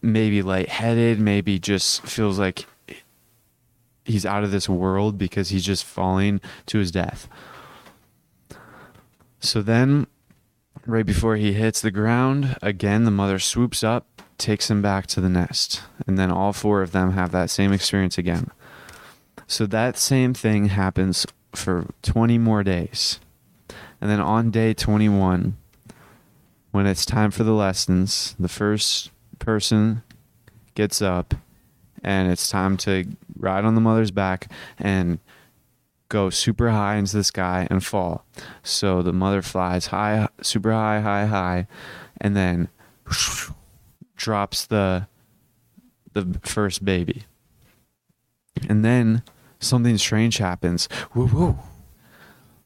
[0.00, 2.66] maybe lightheaded, maybe just feels like
[4.04, 7.28] he's out of this world because he's just falling to his death.
[9.40, 10.06] So then,
[10.86, 15.20] right before he hits the ground, again, the mother swoops up, takes him back to
[15.20, 15.82] the nest.
[16.06, 18.50] And then all four of them have that same experience again.
[19.46, 23.18] So that same thing happens for 20 more days.
[24.02, 25.56] And then on day 21,
[26.72, 30.02] when it's time for the lessons, the first person
[30.74, 31.36] gets up
[32.02, 33.04] and it's time to
[33.36, 35.20] ride on the mother's back and
[36.08, 38.24] go super high into the sky and fall.
[38.64, 41.68] So the mother flies high, super high, high, high,
[42.20, 42.70] and then
[44.16, 45.06] drops the
[46.12, 47.22] the first baby.
[48.68, 49.22] And then
[49.60, 50.88] something strange happens.
[51.14, 51.58] Woo woo.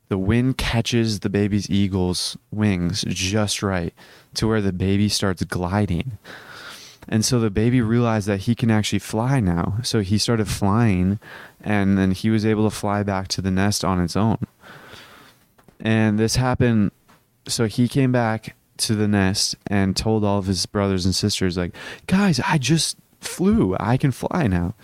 [0.08, 3.92] The wind catches the baby's eagle's wings just right
[4.34, 6.18] to where the baby starts gliding.
[7.08, 9.78] And so the baby realized that he can actually fly now.
[9.82, 11.18] So he started flying
[11.60, 14.38] and then he was able to fly back to the nest on its own.
[15.80, 16.90] And this happened
[17.48, 21.56] so he came back to the nest and told all of his brothers and sisters
[21.56, 21.74] like,
[22.06, 23.76] "Guys, I just flew.
[23.78, 24.74] I can fly now."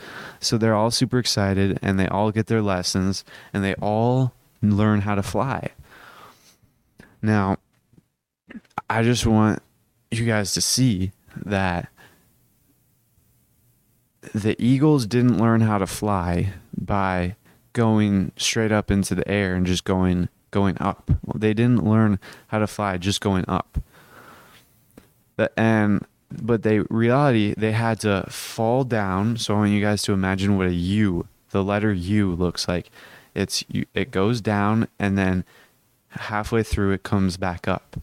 [0.41, 4.33] So they're all super excited and they all get their lessons and they all
[4.63, 5.71] learn how to fly.
[7.21, 7.59] Now,
[8.89, 9.61] I just want
[10.11, 11.89] you guys to see that
[14.35, 17.37] the eagles didn't learn how to fly by
[17.73, 21.11] going straight up into the air and just going going up.
[21.25, 23.79] Well, they didn't learn how to fly just going up.
[25.37, 29.37] But, and but they reality they had to fall down.
[29.39, 32.91] So I want you guys to imagine what a U, the letter U looks like.
[33.35, 33.65] It's
[33.95, 35.45] it goes down and then
[36.11, 37.97] halfway through it comes back up.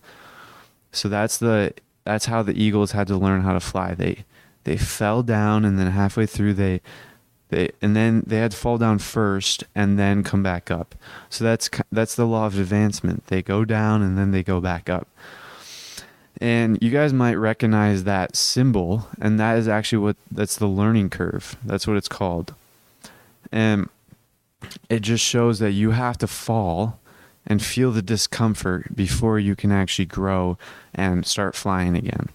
[0.92, 1.74] So that's the
[2.04, 3.94] that's how the eagles had to learn how to fly.
[3.94, 4.26] They
[4.64, 6.82] they fell down and then halfway through they
[7.50, 10.96] they and then they had to fall down first and then come back up.
[11.30, 13.28] So that's that's the law of advancement.
[13.28, 15.08] They go down and then they go back up.
[16.42, 21.10] And you guys might recognize that symbol and that is actually what that's the learning
[21.10, 21.58] curve.
[21.64, 22.54] That's what it's called.
[23.52, 23.90] And
[24.90, 27.00] it just shows that you have to fall
[27.46, 30.58] and feel the discomfort before you can actually grow
[30.94, 32.30] and start flying again.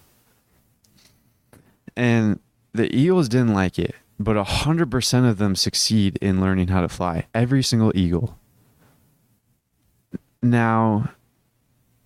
[1.97, 2.41] And
[2.73, 7.27] the eagles didn't like it, but 100% of them succeed in learning how to fly.
[7.33, 8.39] Every single eagle.
[10.43, 11.11] Now,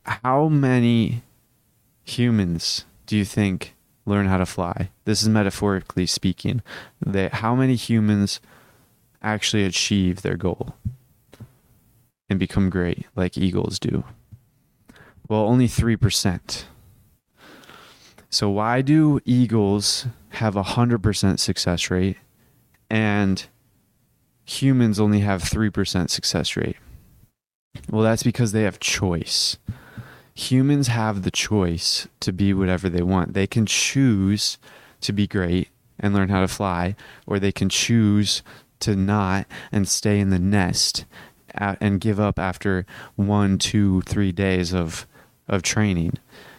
[0.04, 1.22] how many
[2.04, 4.90] humans do you think learn how to fly?
[5.04, 6.62] This is metaphorically speaking.
[7.04, 8.40] They, how many humans
[9.22, 10.74] actually achieve their goal
[12.28, 14.04] and become great like eagles do?
[15.28, 16.64] Well, only 3%.
[18.30, 22.18] So why do Eagles have a 100% success rate
[22.90, 23.46] and
[24.44, 26.76] humans only have 3% success rate?
[27.90, 29.56] Well, that's because they have choice.
[30.34, 33.34] Humans have the choice to be whatever they want.
[33.34, 34.58] They can choose
[35.00, 36.96] to be great and learn how to fly,
[37.26, 38.42] or they can choose
[38.80, 41.04] to not and stay in the nest
[41.54, 45.06] and give up after one, two, three days of
[45.48, 46.12] of training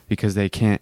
[0.08, 0.82] because they can't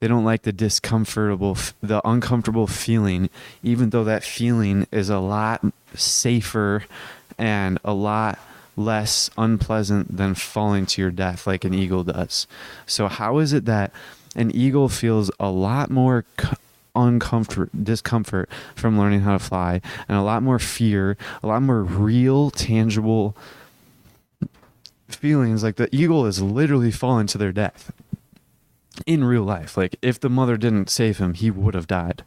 [0.00, 3.30] they don't like the discomfortable, the uncomfortable feeling,
[3.64, 5.64] even though that feeling is a lot
[5.94, 6.84] safer
[7.36, 8.38] and a lot
[8.76, 12.46] less unpleasant than falling to your death like an eagle does.
[12.86, 13.92] So, how is it that
[14.36, 16.24] an eagle feels a lot more
[16.98, 21.82] uncomfort, discomfort from learning how to fly, and a lot more fear, a lot more
[21.82, 23.36] real, tangible
[25.08, 27.92] feelings like the eagle is literally falling to their death?
[29.06, 29.76] in real life.
[29.76, 32.24] Like if the mother didn't save him, he would have died.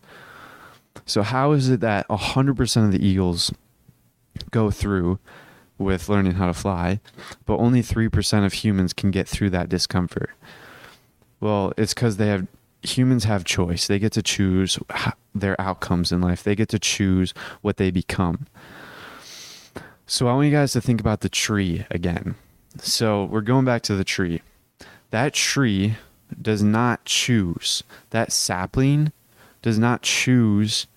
[1.06, 3.52] So how is it that 100% of the eagles
[4.52, 5.20] go through
[5.78, 7.00] with learning how to fly,
[7.46, 10.32] but only 3% of humans can get through that discomfort?
[11.40, 12.48] Well, it's cuz they have
[12.84, 13.88] humans have choice.
[13.88, 14.80] They get to choose
[15.36, 16.44] their outcomes in life.
[16.44, 18.48] They get to choose what they become.
[20.08, 22.36] So I want you guys to think about the tree again.
[22.78, 24.42] So we're going back to the tree.
[25.12, 25.96] That tree
[26.40, 29.12] does not choose that sapling
[29.62, 30.88] does not choose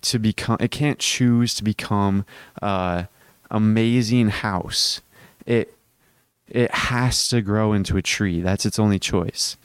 [0.00, 2.24] to become it can't choose to become
[2.60, 3.06] a
[3.50, 5.00] amazing house
[5.46, 5.74] it
[6.48, 9.56] it has to grow into a tree that's its only choice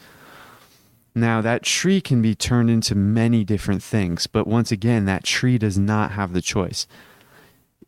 [1.21, 5.57] now that tree can be turned into many different things but once again that tree
[5.57, 6.87] does not have the choice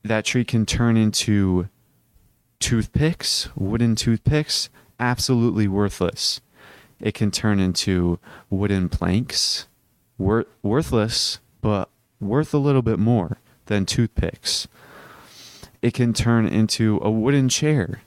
[0.04, 1.68] that tree can turn into
[2.60, 4.70] toothpicks wooden toothpicks
[5.00, 6.42] absolutely worthless
[7.00, 8.20] it can turn into
[8.50, 9.68] wooden planks,
[10.18, 14.68] wor- worthless, but worth a little bit more than toothpicks.
[15.82, 18.02] It can turn into a wooden chair,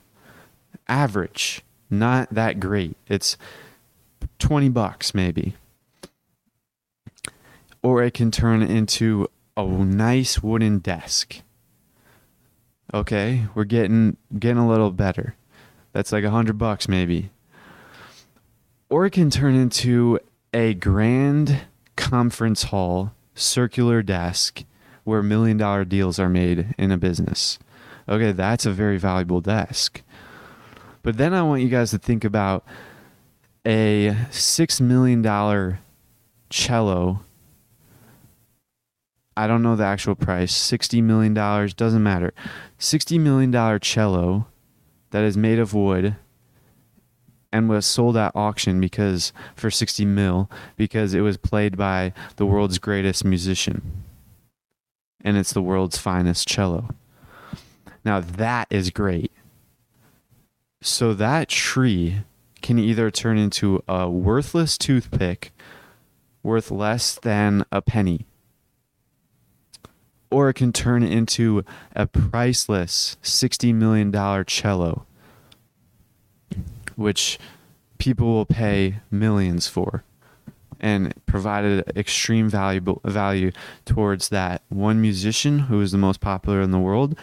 [0.88, 2.96] average, not that great.
[3.08, 3.38] It's
[4.38, 5.54] 20 bucks maybe.
[7.82, 11.42] Or it can turn into a nice wooden desk.
[12.94, 15.34] Okay, we're getting getting a little better.
[15.92, 17.30] That's like a hundred bucks maybe.
[18.88, 20.20] Or it can turn into
[20.52, 21.62] a grand
[21.96, 24.64] conference hall circular desk
[25.04, 27.58] where million dollar deals are made in a business.
[28.08, 30.02] Okay, that's a very valuable desk.
[31.02, 32.64] But then I want you guys to think about
[33.64, 35.78] a $6 million
[36.50, 37.20] cello.
[39.36, 40.52] I don't know the actual price.
[40.52, 42.32] $60 million, doesn't matter.
[42.78, 44.46] $60 million cello
[45.10, 46.16] that is made of wood
[47.52, 52.46] and was sold at auction because for 60 mil because it was played by the
[52.46, 54.02] world's greatest musician
[55.20, 56.88] and it's the world's finest cello
[58.04, 59.30] now that is great
[60.80, 62.22] so that tree
[62.62, 65.52] can either turn into a worthless toothpick
[66.42, 68.26] worth less than a penny
[70.30, 71.62] or it can turn into
[71.94, 74.12] a priceless $60 million
[74.46, 75.06] cello
[76.96, 77.38] which
[77.98, 80.04] people will pay millions for
[80.80, 83.52] and provided extreme valuable value
[83.84, 87.16] towards that one musician who is the most popular in the world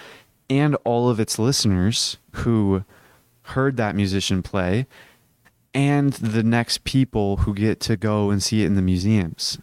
[0.50, 2.84] and all of its listeners who
[3.44, 4.88] heard that musician play
[5.74, 9.60] and the next people who get to go and see it in the museums.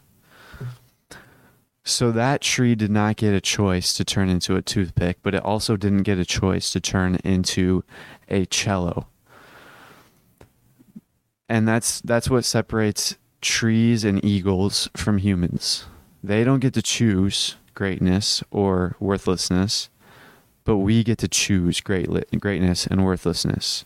[1.85, 5.43] So that tree did not get a choice to turn into a toothpick, but it
[5.45, 7.85] also didn't get a choice to turn into
[8.29, 9.07] a cello
[11.49, 15.85] and that's that's what separates trees and eagles from humans.
[16.23, 19.89] They don't get to choose greatness or worthlessness,
[20.65, 22.09] but we get to choose great
[22.41, 23.85] greatness and worthlessness.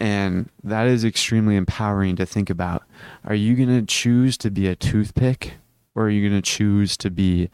[0.00, 2.82] And that is extremely empowering to think about.
[3.24, 5.54] Are you going to choose to be a toothpick
[5.94, 7.48] or are you going to choose to be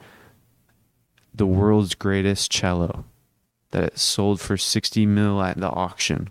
[1.35, 3.05] the world's greatest cello
[3.73, 6.31] that sold for 60 mil at the auction?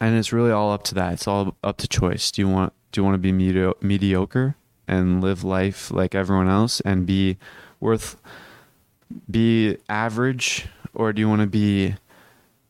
[0.00, 1.14] and it's really all up to that.
[1.14, 2.30] It's all up to choice.
[2.30, 6.48] Do you want do you want to be medi- mediocre and live life like everyone
[6.48, 7.36] else and be
[7.80, 8.16] worth
[9.30, 11.94] be average or do you want to be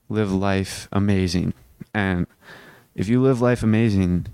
[0.09, 1.55] live life amazing?
[1.95, 2.27] And
[2.95, 4.27] if you live life amazing,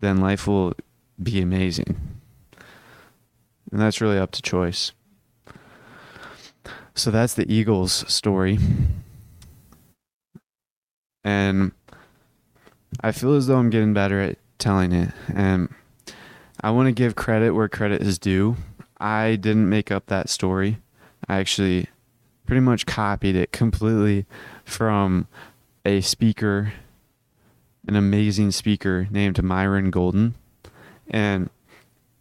[0.00, 0.74] then life will
[1.22, 2.20] be amazing.
[3.70, 4.92] And that's really up to choice.
[6.94, 8.58] So that's the Eagles story.
[11.24, 11.72] And
[13.00, 15.12] I feel as though I'm getting better at telling it.
[15.34, 15.68] And
[16.60, 18.56] I want to give credit where credit is due.
[18.98, 20.78] I didn't make up that story.
[21.28, 21.88] I actually
[22.46, 24.26] pretty much copied it completely
[24.64, 25.26] from
[25.84, 26.72] a speaker,
[27.86, 30.34] an amazing speaker named Myron Golden.
[31.08, 31.50] And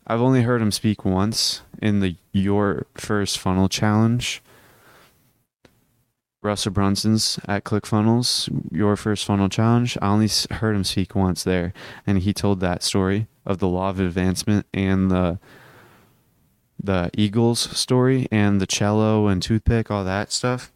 [0.08, 4.42] I've only heard him speak once in the Your First Funnel Challenge.
[6.46, 9.98] Russell Brunson's at ClickFunnels, your first funnel challenge.
[10.00, 11.74] I only heard him speak once there,
[12.06, 15.40] and he told that story of the law of advancement and the
[16.82, 20.72] the Eagles story and the cello and toothpick, all that stuff.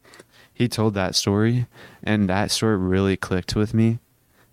[0.53, 1.67] He told that story,
[2.03, 3.99] and that story really clicked with me,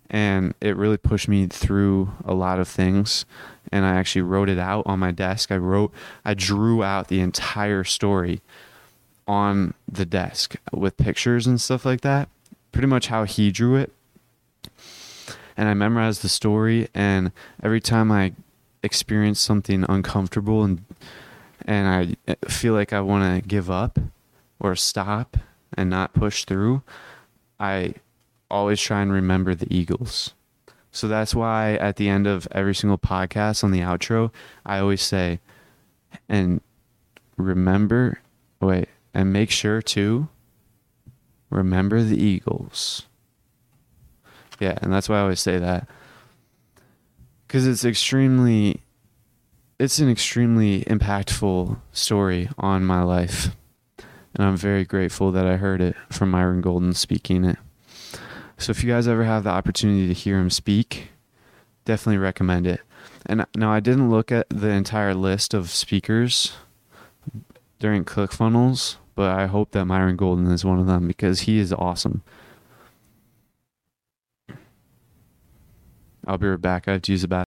[0.09, 3.25] and it really pushed me through a lot of things.
[3.71, 5.51] And I actually wrote it out on my desk.
[5.51, 5.91] I wrote,
[6.23, 8.41] I drew out the entire story
[9.27, 12.29] on the desk with pictures and stuff like that.
[12.71, 13.91] Pretty much how he drew it.
[15.57, 17.31] And I memorized the story and
[17.61, 18.33] every time I
[18.83, 20.85] experienced something uncomfortable and
[21.67, 23.99] and I eh, feel like I want to give up
[24.59, 25.37] or stop
[25.75, 26.81] and not push through,
[27.59, 27.95] I
[28.49, 30.33] always try and remember the Eagles.
[30.91, 34.31] So that's why at the end of every single podcast on the outro,
[34.65, 35.39] I always say,
[36.29, 36.61] and
[37.35, 38.21] remember,
[38.59, 40.29] wait, and make sure to
[41.49, 43.03] remember the Eagles.
[44.59, 45.87] Yeah, and that's why I always say that.
[47.45, 48.81] Because it's extremely,
[49.79, 53.49] it's an extremely impactful story on my life.
[54.33, 57.57] And I'm very grateful that I heard it from Myron Golden speaking it.
[58.57, 61.09] So if you guys ever have the opportunity to hear him speak,
[61.85, 62.81] definitely recommend it.
[63.25, 66.53] And now I didn't look at the entire list of speakers
[67.79, 71.71] during ClickFunnels, but I hope that Myron Golden is one of them because he is
[71.73, 72.23] awesome.
[76.25, 76.87] I'll be right back.
[76.87, 77.47] I have to use a bath.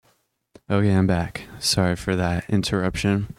[0.70, 1.47] Okay, I'm back.
[1.60, 3.34] Sorry for that interruption.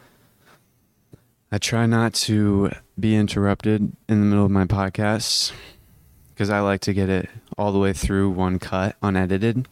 [1.51, 5.51] I try not to be interrupted in the middle of my podcasts
[6.33, 9.67] because I like to get it all the way through one cut, unedited.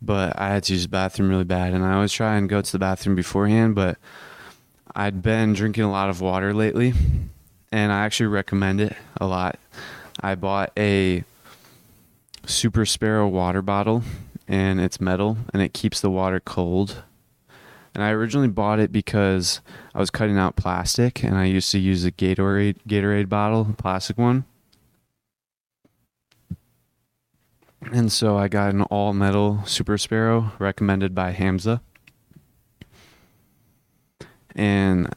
[0.00, 2.60] But I had to use the bathroom really bad, and I always try and go
[2.62, 3.74] to the bathroom beforehand.
[3.74, 3.98] But
[4.94, 6.92] I'd been drinking a lot of water lately,
[7.72, 9.58] and I actually recommend it a lot.
[10.20, 11.24] I bought a
[12.46, 14.04] Super Sparrow water bottle
[14.48, 17.02] and it's metal and it keeps the water cold.
[17.94, 19.60] And I originally bought it because
[19.94, 24.16] I was cutting out plastic and I used to use a Gatorade Gatorade bottle, plastic
[24.16, 24.44] one.
[27.92, 31.80] And so I got an all metal Super Sparrow recommended by Hamza.
[34.54, 35.14] And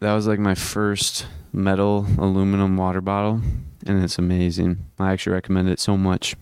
[0.00, 3.40] that was like my first metal aluminum water bottle
[3.86, 4.86] and it's amazing.
[4.98, 6.36] I actually recommend it so much.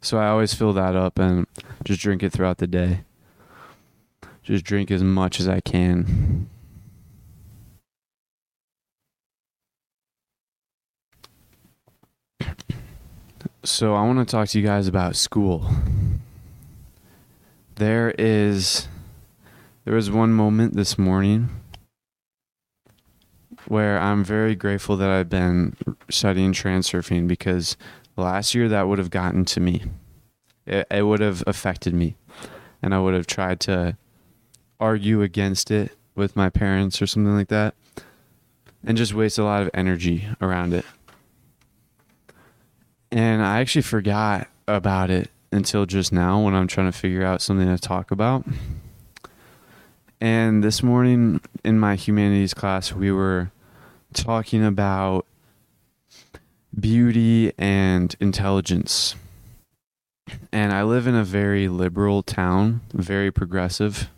[0.00, 1.46] So I always fill that up and
[1.84, 3.02] just drink it throughout the day.
[4.42, 6.48] Just drink as much as I can.
[13.62, 15.70] So I want to talk to you guys about school.
[17.74, 18.88] There is
[19.84, 21.50] there was one moment this morning
[23.66, 25.76] where I'm very grateful that I've been
[26.08, 27.76] studying transurfing because
[28.16, 29.82] last year that would have gotten to me.
[30.66, 32.16] It, it would have affected me.
[32.82, 33.96] And I would have tried to
[34.78, 37.74] argue against it with my parents or something like that
[38.84, 40.84] and just waste a lot of energy around it.
[43.12, 47.42] And I actually forgot about it until just now when I'm trying to figure out
[47.42, 48.46] something to talk about.
[50.20, 53.50] And this morning in my humanities class, we were
[54.12, 55.26] talking about
[56.78, 59.14] beauty and intelligence.
[60.52, 64.08] And I live in a very liberal town, very progressive.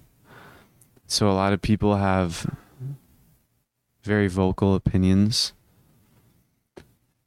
[1.06, 2.54] So a lot of people have
[4.02, 5.52] very vocal opinions.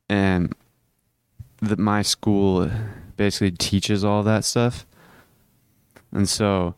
[0.08, 0.54] And
[1.62, 2.70] that my school
[3.18, 4.86] basically teaches all that stuff.
[6.12, 6.76] And so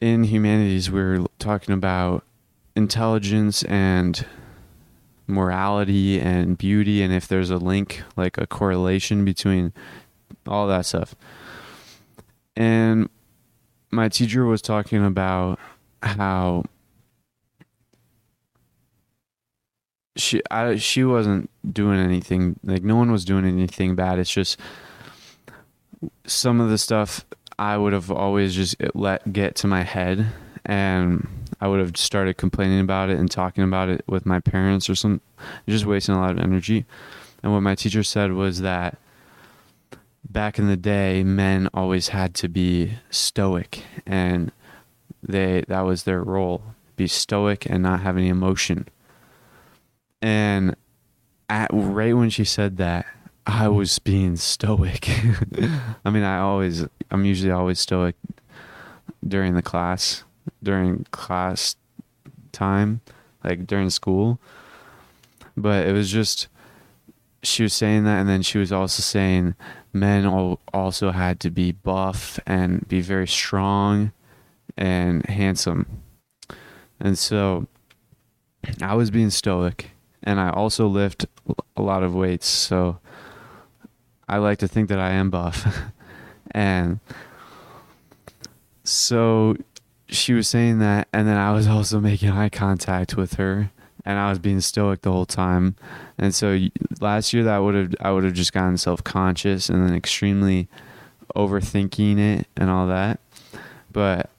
[0.00, 2.24] in humanities, we we're talking about
[2.74, 4.26] intelligence and
[5.26, 9.72] morality and beauty and if there's a link like a correlation between
[10.46, 11.14] all that stuff.
[12.56, 13.08] And
[13.90, 15.58] my teacher was talking about
[16.02, 16.64] how
[20.16, 24.18] she I, she wasn't doing anything like no one was doing anything bad.
[24.18, 24.58] It's just
[26.26, 27.24] some of the stuff
[27.58, 30.26] I would have always just let get to my head
[30.64, 31.26] and
[31.64, 34.94] I would have started complaining about it and talking about it with my parents or
[34.94, 35.22] some,
[35.66, 36.84] just wasting a lot of energy.
[37.42, 38.98] And what my teacher said was that
[40.28, 44.52] back in the day, men always had to be stoic, and
[45.22, 46.62] they that was their role:
[46.96, 48.86] be stoic and not have any emotion.
[50.20, 50.76] And
[51.48, 53.06] at right when she said that,
[53.46, 55.08] I was being stoic.
[56.04, 58.16] I mean, I always, I'm usually always stoic
[59.26, 60.23] during the class
[60.62, 61.76] during class
[62.52, 63.00] time,
[63.42, 64.38] like during school.
[65.56, 66.48] But it was just
[67.42, 69.54] she was saying that, and then she was also saying
[69.92, 70.26] men
[70.72, 74.12] also had to be buff and be very strong
[74.76, 75.86] and handsome.
[76.98, 77.66] And so
[78.80, 79.90] I was being stoic,
[80.22, 81.26] and I also lift
[81.76, 82.46] a lot of weights.
[82.46, 82.98] So
[84.28, 85.66] I like to think that I am buff.
[86.50, 87.00] and
[88.82, 89.56] so
[90.08, 93.70] she was saying that, and then I was also making eye contact with her,
[94.04, 95.76] and I was being stoic the whole time.
[96.18, 96.58] And so
[97.00, 100.68] last year, that would have I would have just gotten self conscious and then extremely
[101.34, 103.20] overthinking it and all that.
[103.90, 104.30] But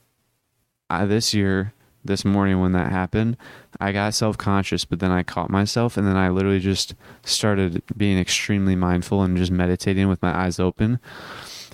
[0.88, 1.72] I, this year,
[2.04, 3.36] this morning when that happened,
[3.80, 6.94] I got self conscious, but then I caught myself, and then I literally just
[7.24, 11.00] started being extremely mindful and just meditating with my eyes open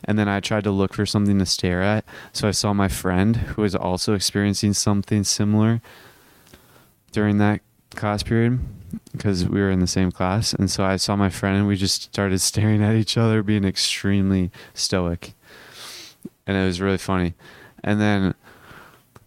[0.05, 2.05] and then I tried to look for something to stare at.
[2.33, 5.81] So I saw my friend who was also experiencing something similar
[7.13, 7.61] during that
[7.95, 8.59] class period
[9.13, 10.53] because we were in the same class.
[10.53, 13.65] And so I saw my friend and we just started staring at each other, being
[13.65, 15.35] extremely stoic.
[16.47, 17.35] And it was really funny.
[17.85, 18.35] And then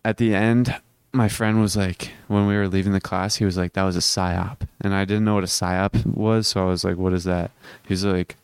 [0.03, 0.75] at the end,
[1.13, 3.95] my friend was like, when we were leaving the class, he was like, that was
[3.95, 4.67] a psyop.
[4.81, 6.47] And I didn't know what a psyop was.
[6.47, 7.51] So I was like, what is that?
[7.87, 8.35] He was like,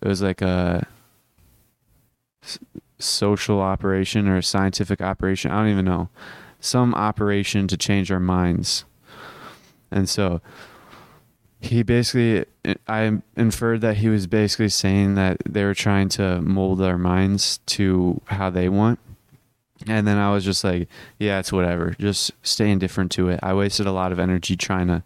[0.00, 0.86] it was like a
[3.02, 5.50] social operation or a scientific operation.
[5.50, 6.08] I don't even know.
[6.60, 8.84] Some operation to change our minds.
[9.90, 10.40] And so
[11.60, 12.44] he basically
[12.86, 17.58] I inferred that he was basically saying that they were trying to mold our minds
[17.66, 18.98] to how they want.
[19.86, 20.88] And then I was just like,
[21.18, 21.96] yeah, it's whatever.
[21.98, 23.40] Just stay indifferent to it.
[23.42, 25.02] I wasted a lot of energy trying to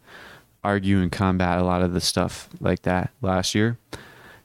[0.62, 3.78] argue and combat a lot of the stuff like that last year.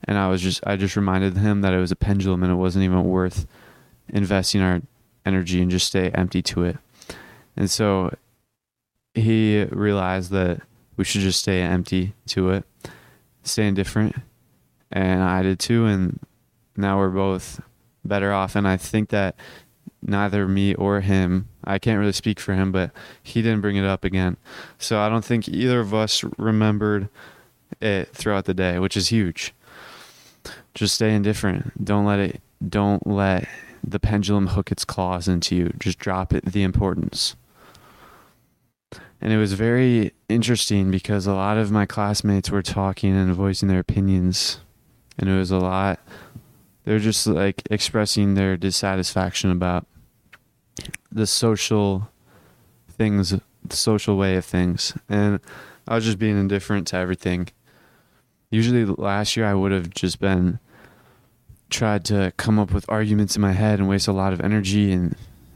[0.05, 2.55] And I was just I just reminded him that it was a pendulum and it
[2.55, 3.45] wasn't even worth
[4.09, 4.81] investing our
[5.25, 6.77] energy and just stay empty to it.
[7.55, 8.15] And so
[9.13, 10.61] he realized that
[10.97, 12.65] we should just stay empty to it,
[13.43, 14.15] stay indifferent.
[14.91, 15.85] And I did too.
[15.85, 16.19] And
[16.75, 17.61] now we're both
[18.03, 18.55] better off.
[18.55, 19.35] And I think that
[20.01, 22.91] neither me or him, I can't really speak for him, but
[23.21, 24.37] he didn't bring it up again.
[24.77, 27.09] So I don't think either of us remembered
[27.79, 29.53] it throughout the day, which is huge.
[30.73, 31.83] Just stay indifferent.
[31.83, 33.47] Don't let it, don't let
[33.83, 35.73] the pendulum hook its claws into you.
[35.79, 37.35] Just drop it, the importance.
[39.21, 43.69] And it was very interesting because a lot of my classmates were talking and voicing
[43.69, 44.59] their opinions.
[45.17, 45.99] And it was a lot,
[46.85, 49.85] they're just like expressing their dissatisfaction about
[51.11, 52.09] the social
[52.89, 54.97] things, the social way of things.
[55.07, 55.39] And
[55.87, 57.49] I was just being indifferent to everything.
[58.51, 60.59] Usually last year I would have just been
[61.69, 64.91] tried to come up with arguments in my head and waste a lot of energy
[64.91, 65.15] and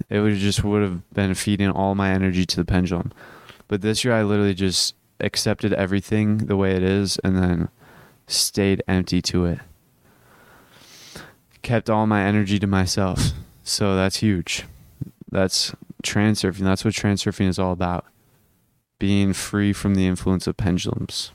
[0.10, 3.12] it would just would have been feeding all my energy to the pendulum.
[3.68, 7.70] But this year I literally just accepted everything the way it is and then
[8.28, 9.60] stayed empty to it.
[11.62, 13.32] Kept all my energy to myself.
[13.64, 14.66] So that's huge.
[15.32, 15.74] That's
[16.04, 16.60] transurfing.
[16.60, 18.06] That's what transurfing is all about.
[19.00, 21.32] Being free from the influence of pendulums.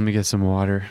[0.00, 0.86] Let me get some water.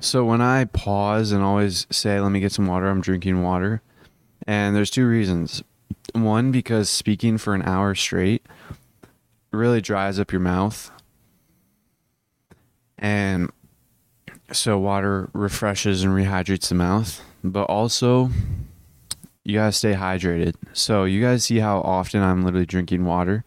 [0.00, 3.82] So when I pause and always say, let me get some water, I'm drinking water.
[4.46, 5.62] And there's two reasons.
[6.14, 8.46] One, because speaking for an hour straight
[9.52, 10.90] really dries up your mouth.
[12.96, 13.50] And
[14.52, 17.22] so water refreshes and rehydrates the mouth.
[17.42, 18.30] But also,
[19.44, 20.54] you gotta stay hydrated.
[20.72, 23.44] So you guys see how often I'm literally drinking water.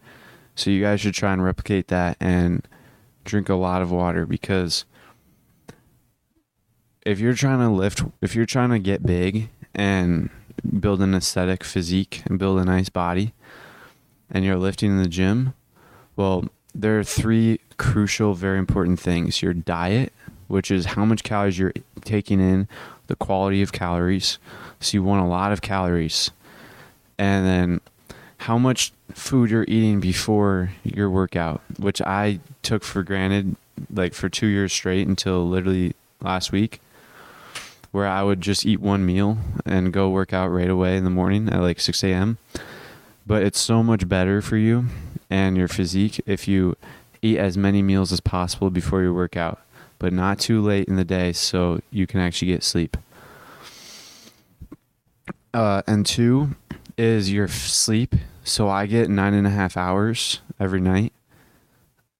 [0.54, 2.66] So you guys should try and replicate that and
[3.24, 4.84] drink a lot of water because
[7.04, 10.30] if you're trying to lift, if you're trying to get big and
[10.78, 13.34] build an aesthetic physique and build a nice body,
[14.30, 15.54] and you're lifting in the gym,
[16.16, 20.12] well, there are three crucial, very important things your diet,
[20.54, 21.72] which is how much calories you're
[22.04, 22.68] taking in,
[23.08, 24.38] the quality of calories.
[24.78, 26.30] So you want a lot of calories.
[27.18, 27.80] And then
[28.38, 33.56] how much food you're eating before your workout, which I took for granted
[33.92, 36.80] like for two years straight until literally last week
[37.90, 41.10] where I would just eat one meal and go work out right away in the
[41.10, 42.38] morning at like 6 a.m.
[43.26, 44.86] But it's so much better for you
[45.28, 46.76] and your physique if you
[47.22, 49.58] eat as many meals as possible before your workout,
[50.04, 52.98] but not too late in the day so you can actually get sleep.
[55.54, 56.54] Uh, and two
[56.98, 58.14] is your sleep.
[58.42, 61.14] So I get nine and a half hours every night.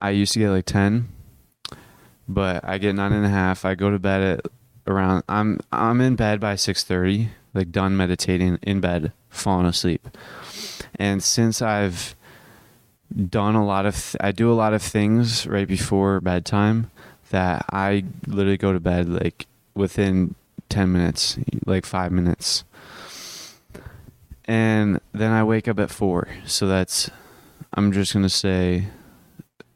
[0.01, 1.11] I used to get like 10,
[2.27, 3.67] but I get nine and a half.
[3.67, 4.47] I go to bed at
[4.87, 10.09] around I'm I'm in bed by 6:30, like done meditating in bed, falling asleep.
[10.95, 12.17] And since I've
[13.15, 16.91] done a lot of th- I do a lot of things right before bedtime
[17.35, 20.37] that I literally go to bed like within
[20.69, 22.63] 10 minutes, like 5 minutes.
[24.45, 26.29] And then I wake up at 4.
[26.47, 27.11] So that's
[27.75, 28.87] I'm just going to say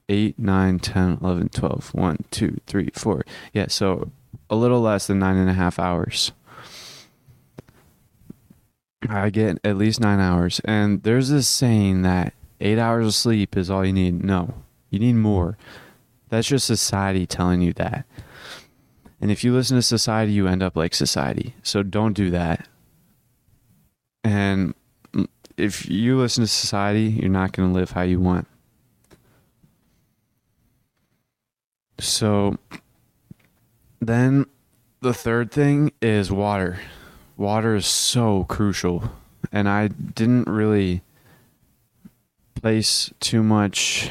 [0.09, 3.25] 8, 9, 10, 11, 12, 1, 2, 3, 4.
[3.53, 4.13] Yeah, so
[4.49, 6.31] a little less than nine and a half hours.
[9.09, 10.61] I get at least nine hours.
[10.65, 14.23] And there's this saying that eight hours of sleep is all you need.
[14.23, 14.55] No,
[14.91, 15.59] you need more.
[16.29, 18.07] That's just society telling you that.
[19.21, 21.55] And if you listen to society, you end up like society.
[21.63, 22.69] So don't do that.
[24.23, 24.75] And
[25.57, 28.47] if you listen to society, you're not going to live how you want.
[31.99, 32.57] So
[34.01, 34.47] then
[35.01, 36.79] the third thing is water.
[37.37, 39.11] Water is so crucial.
[39.51, 41.03] And I didn't really
[42.55, 44.11] place too much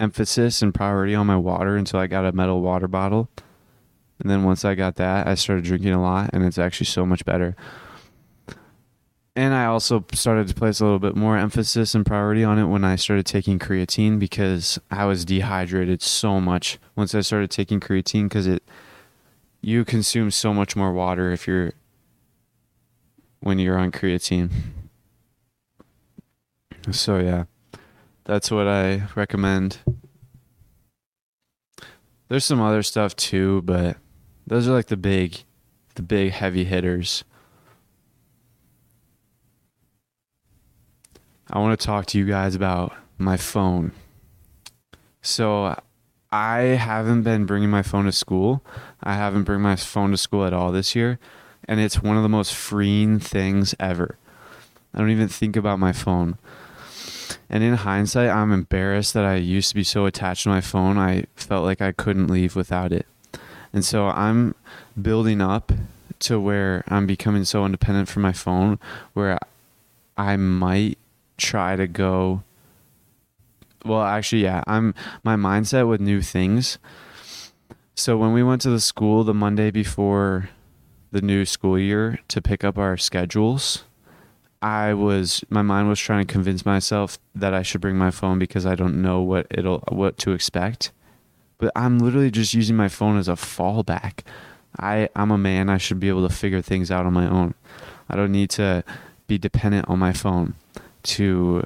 [0.00, 3.28] emphasis and priority on my water until I got a metal water bottle.
[4.18, 7.06] And then once I got that, I started drinking a lot and it's actually so
[7.06, 7.54] much better.
[9.36, 12.66] and I also started to place a little bit more emphasis and priority on it
[12.66, 17.80] when I started taking creatine because I was dehydrated so much once I started taking
[17.80, 18.62] creatine because it
[19.62, 21.72] you consume so much more water if you're
[23.40, 24.50] when you're on creatine.
[26.90, 27.44] So yeah,
[28.30, 29.78] that's what I recommend.
[32.28, 33.96] There's some other stuff too, but
[34.46, 35.42] those are like the big
[35.96, 37.24] the big heavy hitters.
[41.50, 43.90] I want to talk to you guys about my phone.
[45.22, 45.76] So,
[46.30, 48.62] I haven't been bringing my phone to school.
[49.02, 51.18] I haven't bring my phone to school at all this year,
[51.64, 54.18] and it's one of the most freeing things ever.
[54.94, 56.38] I don't even think about my phone.
[57.50, 60.96] And in hindsight, I'm embarrassed that I used to be so attached to my phone.
[60.96, 63.06] I felt like I couldn't leave without it.
[63.72, 64.54] And so I'm
[65.00, 65.72] building up
[66.20, 68.78] to where I'm becoming so independent from my phone
[69.14, 69.38] where
[70.16, 70.96] I might
[71.40, 72.42] try to go
[73.84, 74.94] well actually yeah i'm
[75.24, 76.78] my mindset with new things
[77.94, 80.50] so when we went to the school the monday before
[81.12, 83.84] the new school year to pick up our schedules
[84.62, 88.38] i was my mind was trying to convince myself that i should bring my phone
[88.38, 90.92] because i don't know what it'll what to expect.
[91.58, 94.20] But i'm literally just using my phone as a fallback.
[94.78, 95.68] I i'm a man.
[95.68, 97.54] I should be able to figure things out on my own.
[98.08, 98.82] I don't need to
[99.26, 100.54] be dependent on my phone
[101.02, 101.64] to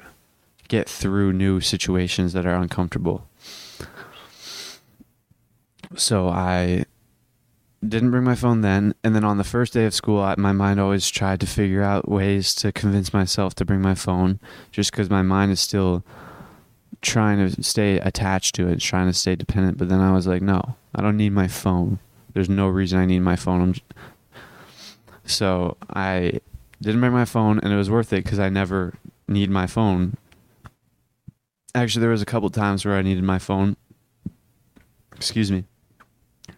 [0.67, 3.27] get through new situations that are uncomfortable.
[5.95, 6.85] So I
[7.87, 8.95] didn't bring my phone then.
[9.03, 11.83] And then on the first day of school, I, my mind always tried to figure
[11.83, 14.39] out ways to convince myself to bring my phone
[14.71, 16.03] just because my mind is still
[17.01, 19.77] trying to stay attached to it, trying to stay dependent.
[19.77, 21.99] But then I was like, no, I don't need my phone.
[22.33, 23.75] There's no reason I need my phone.
[25.25, 26.39] so I
[26.81, 28.93] didn't bring my phone, and it was worth it because I never
[29.27, 30.17] need my phone.
[31.73, 33.77] Actually, there was a couple times where I needed my phone.
[35.15, 35.65] Excuse me.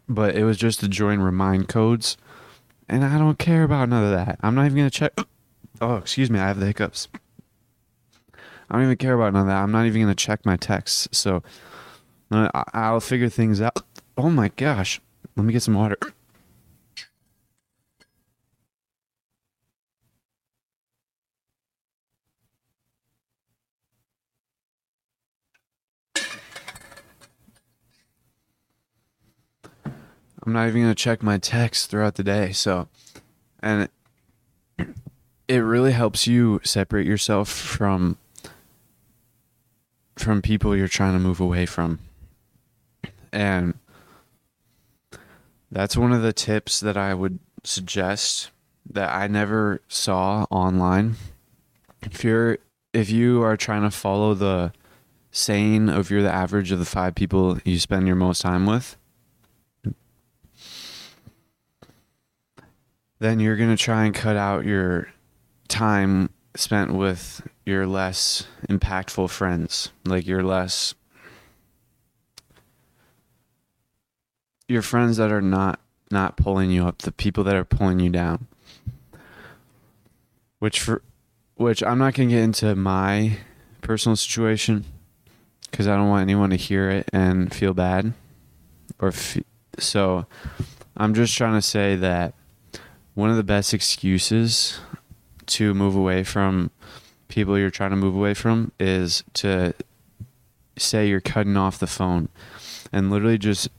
[0.10, 2.18] But it was just to join remind codes.
[2.89, 4.39] And I don't care about none of that.
[4.41, 5.14] I'm not even going to check.
[5.80, 6.39] Oh, excuse me.
[6.39, 7.08] I have the hiccups.
[8.34, 9.62] I don't even care about none of that.
[9.62, 11.08] I'm not even going to check my texts.
[11.12, 11.43] So
[12.32, 13.84] uh, I'll figure things out.
[14.20, 14.99] Oh my gosh.
[15.36, 15.95] Let me get some water.
[30.47, 32.53] I'm not even going to check my texts throughout the day.
[32.53, 32.87] So,
[33.61, 33.89] and
[35.45, 38.17] it really helps you separate yourself from
[40.17, 41.99] from people you're trying to move away from.
[43.33, 43.73] And
[45.69, 48.49] that's one of the tips that I would suggest
[48.89, 51.17] that I never saw online.
[52.03, 52.59] If you're
[52.93, 54.71] if you are trying to follow the
[55.29, 58.95] saying of you're the average of the five people you spend your most time with,
[63.20, 65.09] then you're going to try and cut out your
[65.68, 70.93] time spent with your less impactful friends, like your less
[74.68, 75.80] your friends that are not
[76.11, 78.47] not pulling you up, the people that are pulling you down.
[80.59, 81.01] Which for
[81.55, 83.38] which I'm not going to get into my
[83.82, 84.86] personal situation
[85.72, 88.13] cuz I don't want anyone to hear it and feel bad
[88.99, 89.38] or f-
[89.80, 90.26] so
[90.95, 92.34] I'm just trying to say that
[93.18, 94.80] one of the best excuses
[95.47, 96.70] to move away from
[97.30, 99.74] people you're trying to move away from is to
[100.78, 102.30] say you're cutting off the phone
[102.93, 103.70] and literally just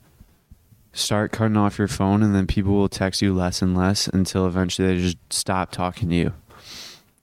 [0.93, 4.45] start cutting off your phone and then people will text you less and less until
[4.45, 6.33] eventually they just stop talking to you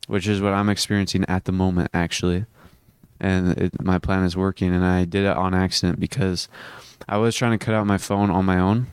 [0.08, 2.46] which is what i'm experiencing at the moment actually.
[3.20, 6.48] And it, my plan is working and i did it on accident because
[7.10, 8.88] i was trying to cut out my phone on my own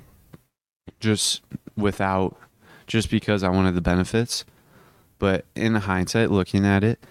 [0.99, 1.43] just
[1.77, 2.37] without
[2.93, 4.45] just because I wanted the benefits.
[5.19, 7.03] But in hindsight, looking at it,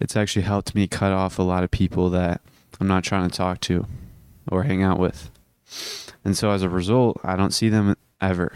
[0.00, 2.40] it's actually helped me cut off a lot of people that
[2.80, 3.86] I'm not trying to talk to
[4.50, 5.30] or hang out with.
[6.24, 8.54] And so as a result, I don't see them ever.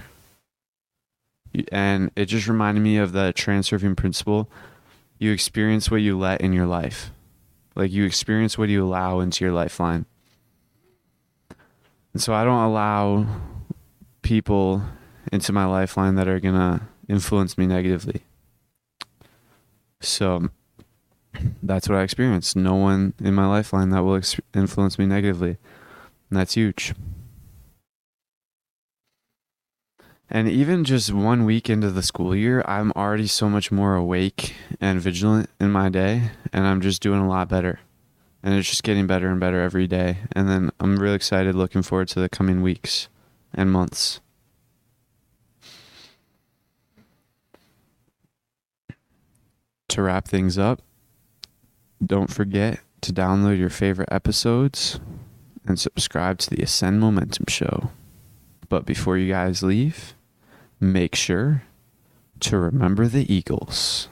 [1.71, 4.51] And it just reminded me of the transurfing principle.
[5.17, 7.13] You experience what you let in your life.
[7.77, 10.07] Like you experience what you allow into your lifeline.
[12.13, 13.27] And so I don't allow
[14.23, 14.83] people
[15.33, 18.23] into my lifeline that are to influence me negatively.
[20.01, 20.51] So
[21.63, 22.57] that's what I experienced.
[22.57, 25.57] No one in my lifeline that will ex- influence me negatively.
[26.31, 26.95] And that's huge.
[30.31, 34.55] And even just one week into the school year, I'm already so much more awake
[34.81, 37.81] and vigilant in my day, and I'm just doing a lot better.
[38.43, 40.19] And it's just getting better and better every day.
[40.33, 43.09] And then I'm really excited, looking forward to the coming weeks
[43.55, 44.21] and months.
[49.89, 50.83] To wrap things up,
[52.05, 54.99] don't forget to download your favorite episodes
[55.67, 57.91] and subscribe to the Ascend Momentum Show.
[58.69, 60.15] But before you guys leave,
[60.81, 61.63] make sure
[62.41, 64.09] to remember the Eagles.